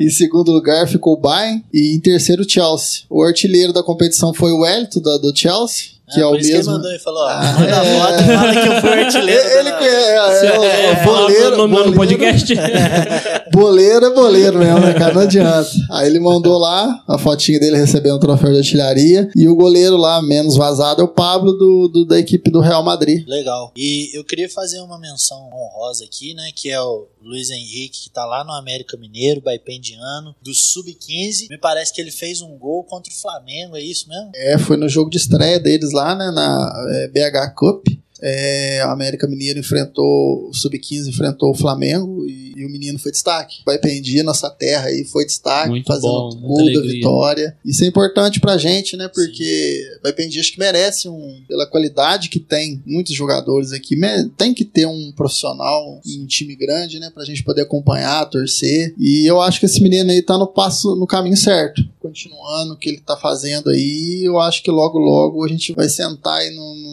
em 0.00 0.10
segundo 0.10 0.52
lugar 0.52 0.88
ficou 0.88 1.14
o 1.14 1.20
Bayern. 1.20 1.64
E 1.72 1.94
em 1.94 2.00
terceiro, 2.00 2.42
o 2.42 2.48
Chelsea. 2.48 3.02
O 3.08 3.22
artilheiro 3.22 3.72
da 3.72 3.82
competição 3.82 4.32
foi 4.34 4.52
o 4.52 4.64
da, 5.00 5.18
do 5.18 5.36
Chelsea. 5.36 5.99
Que 6.12 6.20
é, 6.20 6.22
por 6.24 6.34
o 6.34 6.38
que 6.38 6.46
ele 6.46 6.56
mesmo. 6.56 6.72
mandou 6.72 6.92
e 6.92 6.98
falou: 6.98 7.22
ó, 7.22 7.28
Ah, 7.28 7.52
manda 7.58 7.80
a 7.80 7.84
é. 7.84 7.98
foto 7.98 8.24
fala 8.24 8.52
que 8.52 8.68
eu 8.68 8.80
fui 8.80 8.90
artilheiro. 9.04 9.48
Ele 9.58 9.68
é, 9.68 9.72
é, 9.72 10.46
é, 10.46 10.90
É, 10.92 10.96
fala 11.04 11.20
boleiro, 11.22 11.54
o 11.54 11.56
nome 11.56 11.70
no 11.72 11.78
boleiro, 11.92 11.96
podcast. 11.96 12.54
boleiro 13.52 14.06
é 14.06 14.14
boleiro 14.14 14.58
mesmo, 14.58 14.80
né, 14.80 14.94
cara? 14.94 15.14
Não 15.14 15.22
adianta. 15.22 15.68
Aí 15.90 16.06
ele 16.06 16.20
mandou 16.20 16.58
lá 16.58 17.02
a 17.08 17.18
fotinha 17.18 17.58
dele 17.60 17.76
recebendo 17.76 18.14
o 18.16 18.20
troféu 18.20 18.52
de 18.52 18.58
artilharia. 18.58 19.28
E 19.36 19.48
o 19.48 19.54
goleiro 19.56 19.96
lá, 19.96 20.20
menos 20.22 20.56
vazado, 20.56 21.00
é 21.00 21.04
o 21.04 21.08
Pablo 21.08 21.52
do, 21.52 21.88
do- 21.88 22.04
da 22.06 22.18
equipe 22.18 22.50
do 22.50 22.60
Real 22.60 22.82
Madrid. 22.82 23.26
Legal. 23.28 23.72
E 23.76 24.10
eu 24.16 24.24
queria 24.24 24.48
fazer 24.48 24.80
uma 24.80 24.98
menção 24.98 25.48
honrosa 25.52 26.04
aqui, 26.04 26.34
né? 26.34 26.50
Que 26.54 26.70
é 26.70 26.80
o 26.80 27.06
Luiz 27.22 27.50
Henrique, 27.50 28.04
que 28.04 28.10
tá 28.10 28.24
lá 28.24 28.42
no 28.44 28.52
América 28.52 28.96
Mineiro, 28.96 29.40
Baipendiano, 29.40 30.34
do 30.42 30.54
Sub-15. 30.54 31.48
Me 31.50 31.58
parece 31.58 31.92
que 31.92 32.00
ele 32.00 32.10
fez 32.10 32.40
um 32.40 32.56
gol 32.56 32.82
contra 32.84 33.12
o 33.12 33.16
Flamengo, 33.16 33.76
é 33.76 33.82
isso 33.82 34.08
mesmo? 34.08 34.30
É, 34.34 34.58
foi 34.58 34.76
no 34.76 34.88
jogo 34.88 35.10
de 35.10 35.18
estreia 35.18 35.58
deles 35.60 35.92
lá, 35.92 35.99
né, 36.16 36.30
na 36.30 36.72
é, 36.88 37.08
BH 37.08 37.54
Cup. 37.54 37.86
É, 38.22 38.80
a 38.82 38.92
América 38.92 39.26
Mineiro 39.26 39.58
enfrentou 39.58 40.48
o 40.48 40.54
Sub-15, 40.54 41.08
enfrentou 41.08 41.50
o 41.50 41.54
Flamengo 41.54 42.26
e, 42.26 42.52
e 42.56 42.64
o 42.66 42.70
menino 42.70 42.98
foi 42.98 43.12
destaque. 43.12 43.58
Vai 43.64 43.78
pendir 43.78 44.22
nossa 44.22 44.50
terra 44.50 44.86
aí, 44.88 45.04
foi 45.04 45.24
destaque, 45.24 45.68
Muito 45.70 45.86
fazendo 45.86 46.06
bom, 46.12 46.36
gol 46.40 46.72
da 46.72 46.80
vitória. 46.82 47.56
Isso 47.64 47.84
é 47.84 47.86
importante 47.86 48.40
pra 48.40 48.58
gente, 48.58 48.96
né? 48.96 49.08
Porque 49.08 49.82
vai 50.02 50.12
pendir 50.12 50.40
acho 50.40 50.52
que 50.52 50.58
merece 50.58 51.08
um, 51.08 51.40
pela 51.48 51.66
qualidade 51.66 52.28
que 52.28 52.38
tem 52.38 52.82
muitos 52.86 53.14
jogadores 53.14 53.72
aqui, 53.72 53.96
tem 54.36 54.52
que 54.54 54.64
ter 54.64 54.86
um 54.86 55.12
profissional 55.12 56.00
em 56.06 56.22
um 56.22 56.26
time 56.26 56.54
grande, 56.54 56.98
né? 56.98 57.10
Pra 57.12 57.24
gente 57.24 57.42
poder 57.42 57.62
acompanhar, 57.62 58.24
torcer. 58.26 58.94
E 58.98 59.26
eu 59.30 59.40
acho 59.40 59.60
que 59.60 59.66
esse 59.66 59.82
menino 59.82 60.10
aí 60.10 60.22
tá 60.22 60.36
no 60.36 60.46
passo, 60.46 60.94
no 60.96 61.06
caminho 61.06 61.36
certo. 61.36 61.82
Continuando 62.00 62.72
o 62.74 62.76
que 62.76 62.88
ele 62.88 63.00
tá 63.00 63.16
fazendo 63.16 63.70
aí, 63.70 64.22
eu 64.24 64.38
acho 64.38 64.62
que 64.62 64.70
logo, 64.70 64.98
logo 64.98 65.44
a 65.44 65.48
gente 65.48 65.72
vai 65.72 65.88
sentar 65.88 66.38
aí 66.38 66.50
num- 66.50 66.74
num- 66.74 66.89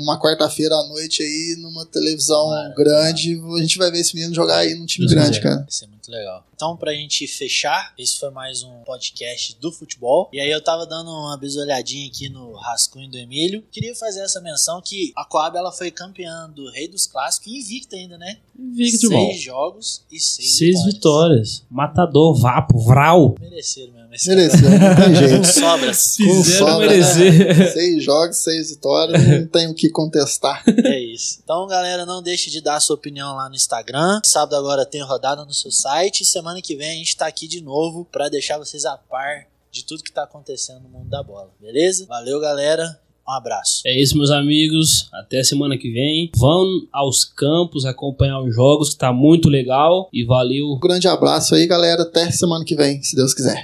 numa 0.00 0.18
quarta-feira 0.20 0.74
à 0.74 0.86
noite 0.88 1.22
aí, 1.22 1.56
numa 1.60 1.84
televisão 1.86 2.46
Claro, 2.48 2.74
grande, 2.74 3.40
a 3.56 3.60
gente 3.60 3.78
vai 3.78 3.90
ver 3.90 4.00
esse 4.00 4.14
menino 4.14 4.34
jogar 4.34 4.58
aí 4.58 4.74
num 4.74 4.86
time 4.86 5.06
Deus 5.06 5.14
grande, 5.14 5.38
quiser. 5.38 5.42
cara. 5.42 5.66
Isso 5.68 5.84
é 5.84 5.86
muito 5.88 6.10
legal. 6.10 6.44
Então, 6.54 6.76
pra 6.76 6.92
gente 6.92 7.26
fechar, 7.26 7.94
esse 7.98 8.18
foi 8.18 8.30
mais 8.30 8.62
um 8.62 8.80
podcast 8.84 9.56
do 9.60 9.70
futebol. 9.72 10.28
E 10.32 10.40
aí 10.40 10.50
eu 10.50 10.60
tava 10.62 10.84
dando 10.86 11.10
uma 11.10 11.36
bisolhadinha 11.38 12.06
aqui 12.08 12.28
no 12.28 12.52
rascunho 12.52 13.08
do 13.10 13.16
Emílio. 13.16 13.62
Queria 13.70 13.94
fazer 13.94 14.20
essa 14.20 14.40
menção 14.40 14.80
que 14.82 15.12
a 15.16 15.24
Coab 15.24 15.56
ela 15.56 15.72
foi 15.72 15.90
campeã 15.90 16.50
do 16.54 16.70
Rei 16.70 16.86
dos 16.88 17.06
Clássicos, 17.06 17.52
invicta 17.52 17.96
ainda, 17.96 18.18
né? 18.18 18.38
Irmão. 18.58 19.26
Seis 19.30 19.40
jogos 19.40 20.02
e 20.12 20.20
seis, 20.20 20.56
Seis 20.58 20.84
vitórias. 20.84 21.62
Matador, 21.70 22.34
Vapo, 22.38 22.78
Vral. 22.80 23.34
Mereceram 23.40 23.99
Esse 24.12 24.28
Mereceu, 24.28 24.68
não 24.70 24.78
tem 24.96 25.04
Com 25.14 25.14
jeito. 25.14 25.46
sobras. 25.46 26.16
Com 26.16 26.24
Fizeram 26.24 26.66
sobra, 26.66 26.88
merecer. 26.88 27.72
Seis 27.72 28.04
jogos, 28.04 28.36
seis 28.38 28.70
vitórias, 28.70 29.22
não 29.28 29.46
tem 29.48 29.68
o 29.68 29.74
que 29.74 29.88
contestar. 29.88 30.62
É 30.84 30.98
isso. 30.98 31.40
Então, 31.44 31.66
galera, 31.66 32.04
não 32.04 32.22
deixe 32.22 32.50
de 32.50 32.60
dar 32.60 32.76
a 32.76 32.80
sua 32.80 32.96
opinião 32.96 33.36
lá 33.36 33.48
no 33.48 33.54
Instagram. 33.54 34.20
Sábado 34.24 34.56
agora 34.56 34.84
tem 34.84 35.02
rodada 35.02 35.44
no 35.44 35.52
seu 35.54 35.70
site. 35.70 36.24
Semana 36.24 36.60
que 36.60 36.74
vem 36.76 36.90
a 36.90 36.94
gente 36.94 37.16
tá 37.16 37.26
aqui 37.26 37.46
de 37.46 37.60
novo 37.60 38.04
pra 38.10 38.28
deixar 38.28 38.58
vocês 38.58 38.84
a 38.84 38.96
par 38.96 39.46
de 39.70 39.84
tudo 39.84 40.02
que 40.02 40.12
tá 40.12 40.24
acontecendo 40.24 40.80
no 40.80 40.88
mundo 40.88 41.08
da 41.08 41.22
bola. 41.22 41.50
Beleza? 41.60 42.04
Valeu, 42.06 42.40
galera. 42.40 43.00
Um 43.26 43.32
abraço. 43.32 43.82
É 43.86 44.00
isso, 44.00 44.16
meus 44.16 44.30
amigos. 44.30 45.08
Até 45.12 45.42
semana 45.42 45.76
que 45.76 45.90
vem. 45.90 46.30
Vão 46.36 46.66
aos 46.92 47.24
campos 47.24 47.84
acompanhar 47.84 48.40
os 48.40 48.54
jogos, 48.54 48.90
que 48.90 48.98
tá 48.98 49.12
muito 49.12 49.48
legal. 49.48 50.08
E 50.12 50.24
valeu. 50.24 50.72
Um 50.72 50.78
grande 50.78 51.08
abraço 51.08 51.54
aí, 51.54 51.66
galera. 51.66 52.02
Até 52.02 52.30
semana 52.30 52.64
que 52.64 52.74
vem, 52.74 53.02
se 53.02 53.14
Deus 53.14 53.32
quiser. 53.32 53.62